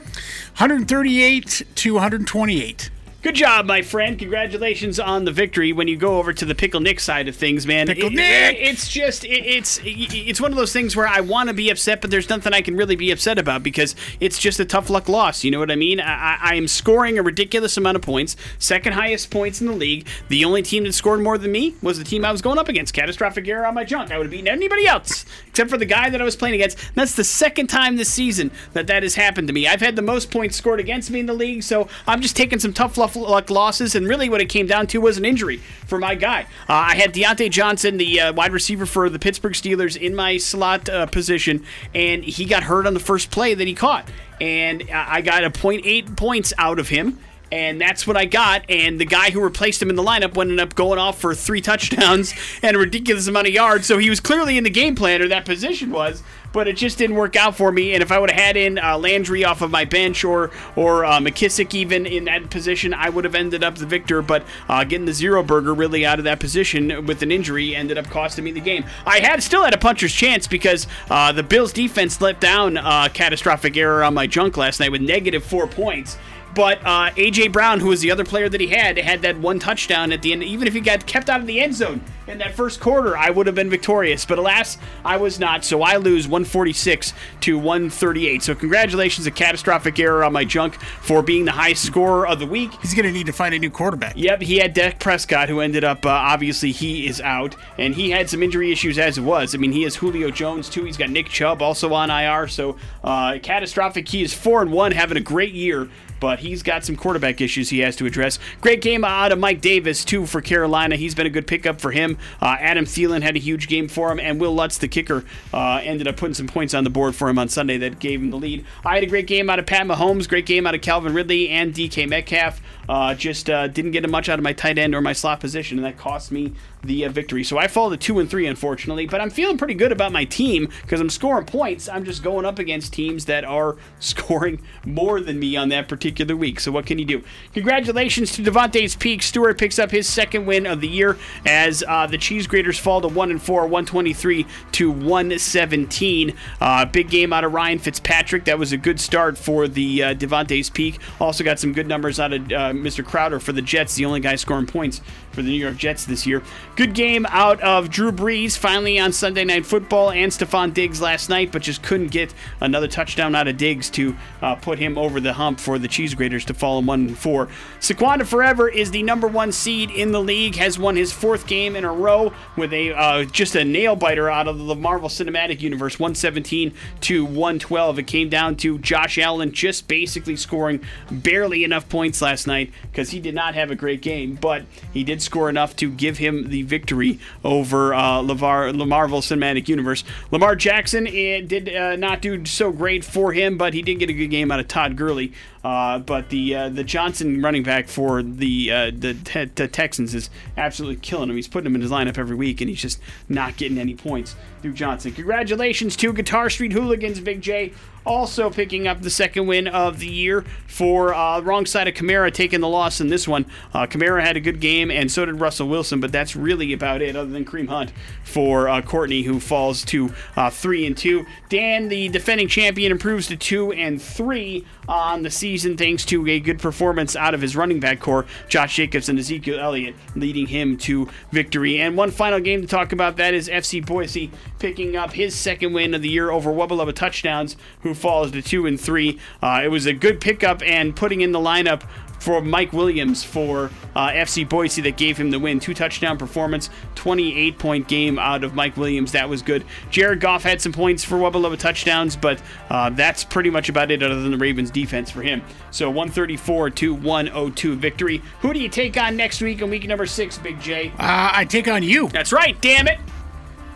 [0.58, 2.90] 138 to 128.
[3.28, 4.18] Good job, my friend.
[4.18, 5.74] Congratulations on the victory.
[5.74, 8.56] When you go over to the Pickle Nick side of things, man, Pickle it- Nick!
[8.58, 12.00] it's just it, it's it's one of those things where I want to be upset,
[12.00, 15.10] but there's nothing I can really be upset about because it's just a tough luck
[15.10, 15.44] loss.
[15.44, 16.00] You know what I mean?
[16.00, 19.74] I, I, I am scoring a ridiculous amount of points, second highest points in the
[19.74, 20.08] league.
[20.30, 22.70] The only team that scored more than me was the team I was going up
[22.70, 22.94] against.
[22.94, 24.10] Catastrophic error on my junk.
[24.10, 26.78] I would have beaten anybody else except for the guy that I was playing against.
[26.78, 29.68] And that's the second time this season that that has happened to me.
[29.68, 32.60] I've had the most points scored against me in the league, so I'm just taking
[32.60, 35.58] some tough luck luck losses, and really what it came down to was an injury
[35.86, 36.44] for my guy.
[36.70, 40.38] Uh, I had Diontae Johnson, the uh, wide receiver for the Pittsburgh Steelers, in my
[40.38, 41.64] slot uh, position,
[41.94, 44.10] and he got hurt on the first play that he caught.
[44.40, 47.18] And I got a 0.8 points out of him
[47.52, 48.64] and that's what I got.
[48.70, 51.62] And the guy who replaced him in the lineup ended up going off for three
[51.62, 53.88] touchdowns and a ridiculous amount of yards.
[53.88, 56.24] So he was clearly in the game plan, or that position was,
[56.54, 57.94] but it just didn't work out for me.
[57.94, 61.06] And if I would have had in uh, Landry off of my bench or or
[61.06, 64.22] uh, McKissic even in that position, I would have ended up the victor.
[64.22, 67.98] But uh, getting the zero burger really out of that position with an injury ended
[67.98, 68.86] up costing me the game.
[69.06, 73.10] I had still had a puncher's chance because uh, the Bills defense let down a
[73.14, 76.18] catastrophic error on my junk last night with negative four points.
[76.58, 79.60] But uh, AJ Brown, who was the other player that he had, had that one
[79.60, 80.44] touchdown at the end.
[80.44, 83.30] Even if he got kept out of the end zone in that first quarter, I
[83.30, 84.26] would have been victorious.
[84.26, 85.64] But alas, I was not.
[85.64, 88.42] So I lose 146 to 138.
[88.42, 92.48] So congratulations, a catastrophic error on my junk for being the highest scorer of the
[92.48, 92.72] week.
[92.82, 94.14] He's going to need to find a new quarterback.
[94.16, 98.10] Yep, he had Dak Prescott, who ended up uh, obviously he is out, and he
[98.10, 99.54] had some injury issues as it was.
[99.54, 100.86] I mean, he has Julio Jones too.
[100.86, 102.48] He's got Nick Chubb also on IR.
[102.48, 104.08] So uh, catastrophic.
[104.08, 105.88] He is four and one, having a great year
[106.20, 108.40] but he's got some quarterback issues he has to address.
[108.62, 110.96] Great game out of Mike Davis, too, for Carolina.
[110.96, 112.18] He's been a good pickup for him.
[112.42, 115.82] Uh, Adam Thielen had a huge game for him, and Will Lutz, the kicker, uh,
[115.84, 118.32] ended up putting some points on the board for him on Sunday that gave him
[118.32, 118.66] the lead.
[118.86, 121.50] I had a great game out of Pat Mahomes, great game out of Calvin Ridley
[121.50, 122.62] and DK Metcalf.
[122.90, 125.78] Uh, just uh, didn't get much out of my tight end or my slot position,
[125.78, 126.54] and that cost me
[126.84, 127.44] the uh, victory.
[127.44, 129.08] So I fall to two and three, unfortunately.
[129.08, 131.90] But I'm feeling pretty good about my team because I'm scoring points.
[131.90, 136.36] I'm just going up against teams that are scoring more than me on that particular
[136.36, 136.60] week.
[136.60, 137.24] So what can you do?
[137.54, 139.22] Congratulations to Devontae's Peak.
[139.24, 143.02] Stewart picks up his second win of the year as uh, the Cheese Graters fall
[143.02, 146.34] to one and four, 123 to 117.
[146.62, 148.46] Uh, big game out of Ryan Fitzpatrick.
[148.46, 151.00] That was a good start for the uh, Devontae's Peak.
[151.20, 153.04] Also got some good numbers out of uh, Mr.
[153.04, 155.02] Crowder for the Jets, the only guy scoring points
[155.32, 156.42] for the New York Jets this year.
[156.78, 161.28] Good game out of Drew Brees finally on Sunday Night Football and Stefon Diggs last
[161.28, 165.20] night, but just couldn't get another touchdown out of Diggs to uh, put him over
[165.20, 167.48] the hump for the Cheese Graters to fall in 1 and 4.
[167.80, 171.76] Saquonda Forever is the number one seed in the league, has won his fourth game
[171.76, 175.62] in a row with a uh, just a nail biter out of the Marvel Cinematic
[175.62, 176.72] Universe, 117
[177.02, 177.98] to 112.
[177.98, 183.10] It came down to Josh Allen just basically scoring barely enough points last night because
[183.10, 184.64] he did not have a great game, but
[184.94, 189.68] he did score enough to give him the victory over uh, LeVar, the Marvel Cinematic
[189.68, 190.04] Universe.
[190.32, 194.10] Lamar Jackson it did uh, not do so great for him, but he did get
[194.10, 195.34] a good game out of Todd Gurley.
[195.64, 200.16] Uh, but the uh, the Johnson running back for the uh, the, te- the, Texans
[200.16, 201.36] is absolutely killing him.
[201.36, 204.36] He's putting him in his lineup every week, and he's just not getting any points
[204.62, 205.12] through Johnson.
[205.12, 207.74] Congratulations to Guitar Street Hooligans, Big J.
[208.08, 212.34] Also picking up the second win of the year for uh, wrong side of Kamara
[212.34, 213.46] taking the loss in this one.
[213.74, 217.02] Uh, Kamara had a good game, and so did Russell Wilson, but that's really about
[217.02, 217.92] it, other than Kareem Hunt
[218.24, 221.26] for uh, Courtney, who falls to uh, three and two.
[221.50, 226.40] Dan, the defending champion, improves to two and three on the season thanks to a
[226.40, 230.78] good performance out of his running back core, Josh Jacobs and Ezekiel Elliott, leading him
[230.78, 231.80] to victory.
[231.80, 235.74] And one final game to talk about that is FC Boise picking up his second
[235.74, 239.20] win of the year over Wubba Touchdowns, who falls to two and three.
[239.42, 241.84] Uh, it was a good pickup and putting in the lineup
[242.28, 245.62] for Mike Williams for uh, FC Boise that gave him the win.
[245.62, 249.14] Two touchdown performance, 28 point game out of Mike Williams.
[249.14, 249.64] That was good.
[249.92, 254.04] Jared Goff had some points for Wubba touchdowns, but uh, that's pretty much about it
[254.04, 255.42] other than the Ravens defense for him.
[255.72, 258.22] So 134 to 102 victory.
[258.42, 260.90] Who do you take on next week in week number six, Big J?
[261.00, 262.10] Uh, I take on you.
[262.10, 263.00] That's right, damn it.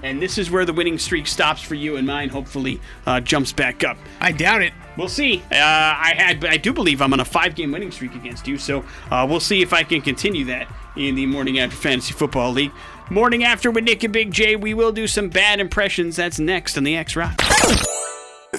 [0.03, 3.53] And this is where the winning streak stops for you, and mine hopefully uh, jumps
[3.53, 3.97] back up.
[4.19, 4.73] I doubt it.
[4.97, 5.43] We'll see.
[5.51, 8.83] Uh, I had, I do believe I'm on a five-game winning streak against you, so
[9.09, 12.71] uh, we'll see if I can continue that in the morning after fantasy football league.
[13.09, 16.15] Morning after with Nick and Big J, we will do some bad impressions.
[16.15, 17.41] That's next on the X Rock.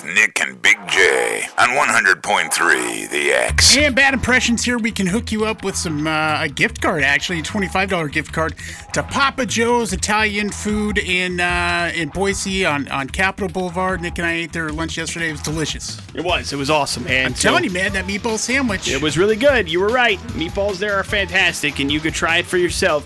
[0.02, 3.76] With Nick and Big J on 100.3 The X.
[3.76, 4.78] And bad impressions here.
[4.78, 8.08] We can hook you up with some uh, a gift card, actually, a twenty-five dollar
[8.08, 8.54] gift card
[8.94, 14.00] to Papa Joe's Italian food in uh, in Boise on on Capitol Boulevard.
[14.00, 15.28] Nick and I ate their lunch yesterday.
[15.28, 16.00] It was delicious.
[16.14, 16.52] It was.
[16.52, 17.06] It was awesome.
[17.06, 18.88] And I'm telling you, man, that meatball sandwich.
[18.88, 19.68] It was really good.
[19.70, 20.18] You were right.
[20.30, 23.04] Meatballs there are fantastic, and you could try it for yourself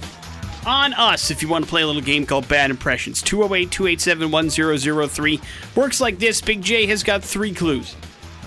[0.66, 3.22] on us if you want to play a little game called Bad Impressions.
[3.22, 5.40] 208 287 1003.
[5.74, 7.94] Works like this Big J has got three clues.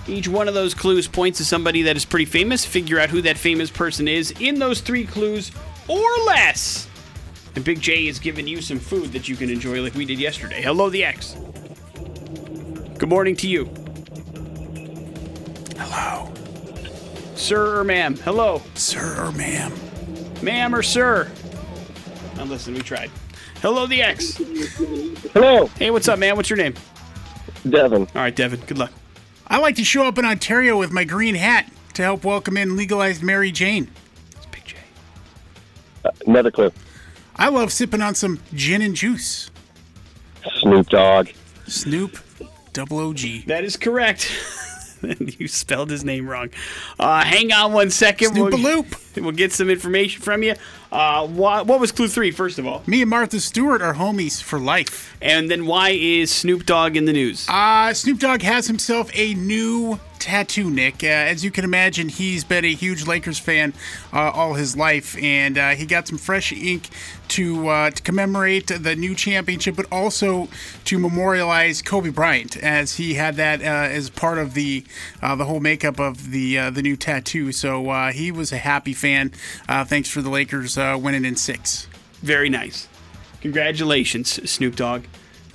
[0.08, 2.66] Each one of those clues points to somebody that is pretty famous.
[2.66, 5.52] Figure out who that famous person is in those three clues
[5.88, 6.88] or less.
[7.56, 10.20] And Big J is giving you some food that you can enjoy like we did
[10.20, 10.62] yesterday.
[10.62, 11.36] Hello, the X.
[12.98, 13.66] Good morning to you.
[15.78, 16.32] Hello.
[17.36, 18.16] Sir or ma'am?
[18.18, 18.62] Hello.
[18.76, 19.72] Sir or ma'am?
[20.42, 21.32] Ma'am or sir?
[22.40, 23.12] Now listen, we tried.
[23.62, 24.38] Hello, the X.
[25.34, 26.38] Hello, Hey, what's up, man?
[26.38, 26.74] What's your name?
[27.70, 28.04] Devin.
[28.04, 28.62] All right, Devin.
[28.62, 28.94] Good luck.
[29.48, 32.78] I like to show up in Ontario with my green hat to help welcome in
[32.78, 33.90] legalized Mary Jane.
[34.38, 34.78] It's Big J.
[36.26, 36.72] Another clue.
[37.36, 39.52] I love sipping on some gin and juice.
[40.62, 41.28] Snoop Dogg.
[41.68, 42.20] Snoop,
[42.72, 43.48] double OG.
[43.48, 44.32] That is correct.
[45.38, 46.50] you spelled his name wrong.
[47.00, 48.34] Uh, hang on one second.
[48.34, 48.96] We'll, Snoop-a-loop.
[49.18, 50.56] we'll get some information from you.
[50.92, 52.82] Uh, what, what was clue three, first of all?
[52.88, 55.16] Me and Martha Stewart are homies for life.
[55.22, 57.48] And then why is Snoop Dogg in the news?
[57.48, 61.04] Uh, Snoop Dogg has himself a new tattoo, Nick.
[61.04, 63.74] Uh, as you can imagine, he's been a huge Lakers fan
[64.12, 66.90] uh, all his life, and uh, he got some fresh ink
[67.30, 70.50] to uh, to commemorate the new championship, but also
[70.86, 74.84] to memorialize Kobe Bryant, as he had that uh, as part of the
[75.22, 77.52] uh, the whole makeup of the uh, the new tattoo.
[77.52, 79.32] So uh, he was a happy fan.
[79.68, 81.88] Uh, thanks for the Lakers uh, winning in six.
[82.22, 82.88] Very nice.
[83.42, 85.04] Congratulations, Snoop Dogg.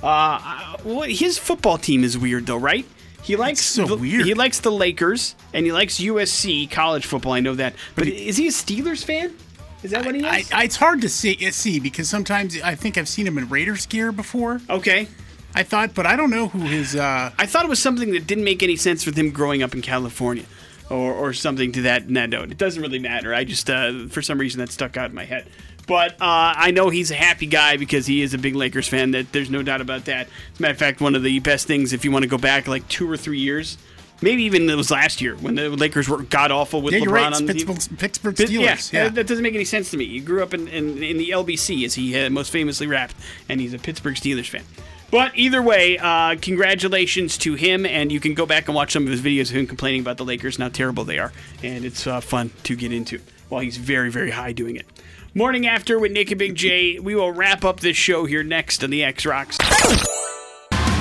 [0.02, 2.86] Uh, what, his football team is weird, though, right?
[3.22, 4.26] He likes so the, weird.
[4.26, 7.32] He likes the Lakers and he likes USC college football.
[7.32, 9.34] I know that, but is he a Steelers fan?
[9.82, 10.52] Is that what he I, is?
[10.52, 13.86] I, it's hard to see, see because sometimes I think I've seen him in Raiders
[13.86, 14.60] gear before.
[14.68, 15.08] okay.
[15.54, 16.96] I thought, but I don't know who his.
[16.96, 19.72] Uh, I thought it was something that didn't make any sense with him growing up
[19.72, 20.44] in California,
[20.90, 22.50] or, or something to that, that note.
[22.50, 23.34] It doesn't really matter.
[23.34, 25.46] I just, uh, for some reason, that stuck out in my head.
[25.86, 29.10] But uh, I know he's a happy guy because he is a big Lakers fan.
[29.10, 30.28] That there's no doubt about that.
[30.54, 32.38] As a matter of fact, one of the best things, if you want to go
[32.38, 33.76] back like two or three years,
[34.22, 37.12] maybe even it was last year when the Lakers were god awful with yeah, LeBron
[37.12, 37.32] right.
[37.32, 37.66] On the team.
[37.66, 38.92] Pittsburgh, Pittsburgh Steelers.
[38.92, 40.06] yeah, Yeah, That, that doesn't make any sense to me.
[40.06, 43.16] He grew up in, in, in the LBC, as he uh, most famously rapped,
[43.48, 44.64] and he's a Pittsburgh Steelers fan.
[45.14, 49.04] But either way, uh, congratulations to him, and you can go back and watch some
[49.04, 51.84] of his videos of him complaining about the Lakers and how terrible they are, and
[51.84, 54.86] it's uh, fun to get into while he's very, very high doing it.
[55.32, 56.98] Morning after with Nick and Big J.
[56.98, 59.56] We will wrap up this show here next on the X Rocks.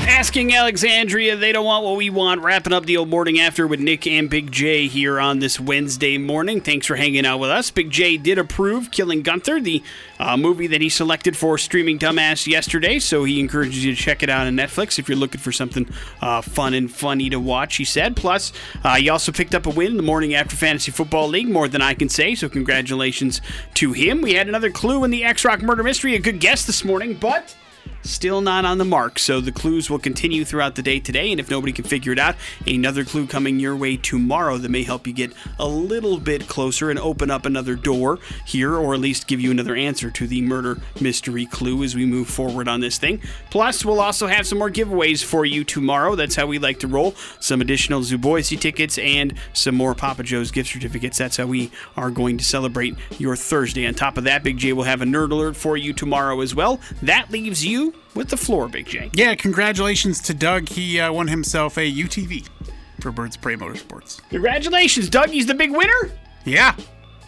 [0.06, 2.42] Asking Alexandria, they don't want what we want.
[2.42, 6.18] Wrapping up the old morning after with Nick and Big J here on this Wednesday
[6.18, 6.62] morning.
[6.62, 7.72] Thanks for hanging out with us.
[7.72, 9.84] Big J did approve Killing Gunther, the
[10.20, 14.24] uh, movie that he selected for streaming Dumbass yesterday, so he encourages you to check
[14.24, 15.90] it out on Netflix if you're looking for something
[16.22, 18.16] uh, fun and funny to watch, he said.
[18.16, 21.50] Plus, uh, he also picked up a win in the morning after Fantasy Football League,
[21.50, 23.42] more than I can say, so congratulations
[23.76, 24.22] to him.
[24.22, 27.16] We had another clue in the X Rock murder mystery, a good guess this morning,
[27.16, 27.56] but
[28.04, 29.20] still not on the mark.
[29.20, 32.20] So the clues will continue throughout the day today, and if nobody can figure it
[32.20, 32.36] out,
[32.68, 36.90] another clue coming your way tomorrow that may help you get a little bit closer
[36.90, 40.42] and open up another door here, or at least give you another answer to the
[40.42, 43.22] murder mystery clue as we move forward on this thing.
[43.50, 46.16] Plus, we'll also have some more giveaways for you tomorrow.
[46.16, 47.16] That's how we like to roll.
[47.40, 51.18] Some additional Zoo Boise tickets and some more Papa Joe's gift certificates.
[51.18, 53.88] That's how we are going to celebrate your Thursday.
[53.88, 56.54] On top of that, Big J will have a nerd alert for you tomorrow as
[56.54, 56.80] well.
[57.02, 59.10] That leaves you with the floor, Big J.
[59.14, 59.36] yeah.
[59.36, 60.70] Congratulations to Doug.
[60.70, 62.48] He uh, won himself a UTV
[63.02, 64.22] for Birds Prey Motorsports.
[64.30, 65.30] Congratulations, Doug.
[65.30, 66.12] He's the big winner.
[66.46, 66.76] Yeah,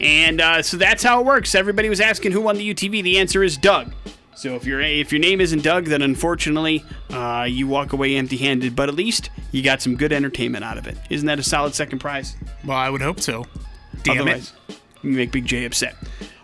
[0.02, 1.56] And uh, so that's how it works.
[1.56, 3.02] Everybody was asking who won the UTV.
[3.02, 3.94] The answer is Doug.
[4.36, 8.76] So if your if your name isn't Doug, then unfortunately uh, you walk away empty-handed.
[8.76, 10.98] But at least you got some good entertainment out of it.
[11.10, 12.36] Isn't that a solid second prize?
[12.66, 13.46] well, I would hope so.
[14.04, 14.78] Damn Otherwise, it.
[15.04, 15.96] you make Big J upset.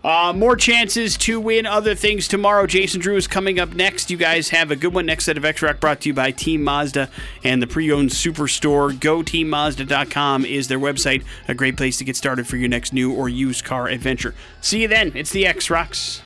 [0.04, 2.66] Uh, more chances to win other things tomorrow.
[2.66, 4.10] Jason Drew is coming up next.
[4.10, 5.06] You guys have a good one.
[5.06, 7.10] Next set of X Rock brought to you by Team Mazda
[7.44, 8.92] and the pre owned superstore.
[8.94, 11.24] GoTeamMazda.com is their website.
[11.48, 14.34] A great place to get started for your next new or used car adventure.
[14.60, 15.12] See you then.
[15.14, 16.20] It's the X Rocks.